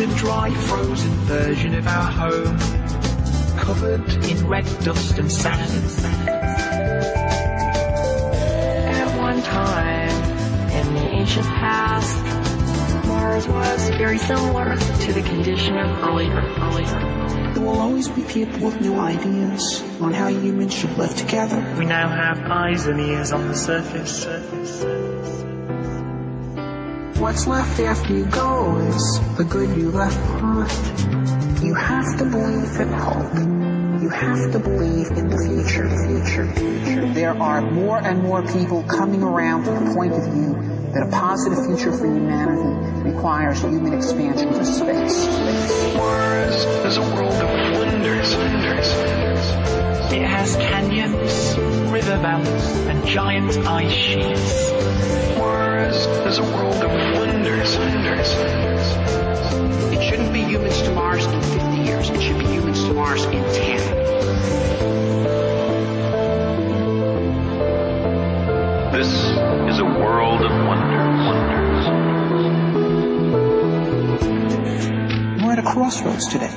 Is 0.01 0.15
a 0.15 0.19
dry, 0.19 0.51
frozen 0.51 1.11
version 1.27 1.75
of 1.75 1.87
our 1.87 2.11
home 2.11 2.59
covered 3.59 4.09
in 4.25 4.47
red 4.47 4.65
dust 4.83 5.19
and 5.19 5.31
sand. 5.31 6.05
At 8.89 9.19
one 9.19 9.43
time, 9.43 10.11
in 10.71 10.95
the 10.95 11.01
ancient 11.01 11.47
past, 11.47 13.07
Mars 13.07 13.49
was 13.49 13.91
very 13.91 14.19
similar 14.19 14.77
to 14.77 15.13
the 15.13 15.23
condition 15.23 15.77
of 15.77 15.91
earlier, 16.05 16.43
earlier. 16.61 17.55
There 17.55 17.63
will 17.63 17.79
always 17.79 18.09
be 18.09 18.23
people 18.23 18.67
with 18.67 18.81
new 18.81 18.99
ideas 18.99 19.83
on 20.01 20.13
how 20.13 20.29
humans 20.29 20.75
should 20.75 20.97
live 20.97 21.15
together. 21.17 21.75
We 21.79 21.87
now 21.87 22.09
have 22.09 22.39
eyes 22.51 22.87
and 22.87 23.01
ears 23.01 23.33
on 23.33 23.49
the 23.49 23.55
surface. 23.55 24.23
surface. 24.23 25.18
What's 27.19 27.49
left 27.49 27.81
after 27.81 28.15
you 28.15 28.27
go 28.27 28.79
is 28.79 29.37
the 29.37 29.43
good 29.43 29.77
you 29.77 29.91
left 29.91 30.17
behind. 30.17 31.65
You 31.65 31.75
have 31.75 32.17
to 32.19 32.25
believe 32.25 32.81
in 32.81 32.93
hope 32.93 33.35
You 34.01 34.09
have 34.09 34.53
to 34.53 34.59
believe 34.61 35.09
in 35.19 35.29
the 35.29 35.37
future, 35.37 35.89
the 35.89 35.97
future, 36.07 36.47
future. 36.55 37.13
There 37.15 37.37
are 37.43 37.61
more 37.61 37.99
and 37.99 38.23
more 38.23 38.47
people 38.47 38.85
coming 38.85 39.25
around 39.25 39.65
to 39.65 39.73
the 39.73 39.95
point 39.97 40.13
of 40.13 40.23
view 40.33 40.55
that 40.95 41.09
a 41.09 41.11
positive 41.11 41.59
future 41.67 41.91
for 41.91 42.07
humanity 42.07 43.11
requires 43.11 43.63
human 43.63 43.95
expansion 43.95 44.53
to 44.53 44.65
space. 44.65 45.27
Mars 45.97 46.55
is 46.87 46.99
a 46.99 47.03
world 47.03 47.33
of 47.33 47.79
wonders, 47.79 48.37
wonders. 48.37 48.89
It 50.13 50.23
has 50.23 50.55
canyons, 50.55 51.59
river 51.93 52.17
valleys, 52.19 52.77
and 52.87 53.05
giant 53.09 53.59
ice 53.67 53.93
sheets. 53.93 54.71
Crossroads 75.89 76.29
today. 76.29 76.53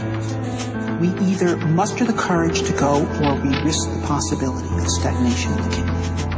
We 1.00 1.08
either 1.26 1.56
muster 1.56 2.04
the 2.04 2.12
courage 2.12 2.64
to 2.64 2.74
go 2.74 3.08
or 3.24 3.36
we 3.36 3.56
risk 3.64 3.90
the 3.90 4.06
possibility 4.06 4.68
of 4.78 4.90
stagnation 4.90 5.54
in 5.54 5.70
the 5.70 5.76
kingdom. 5.76 6.31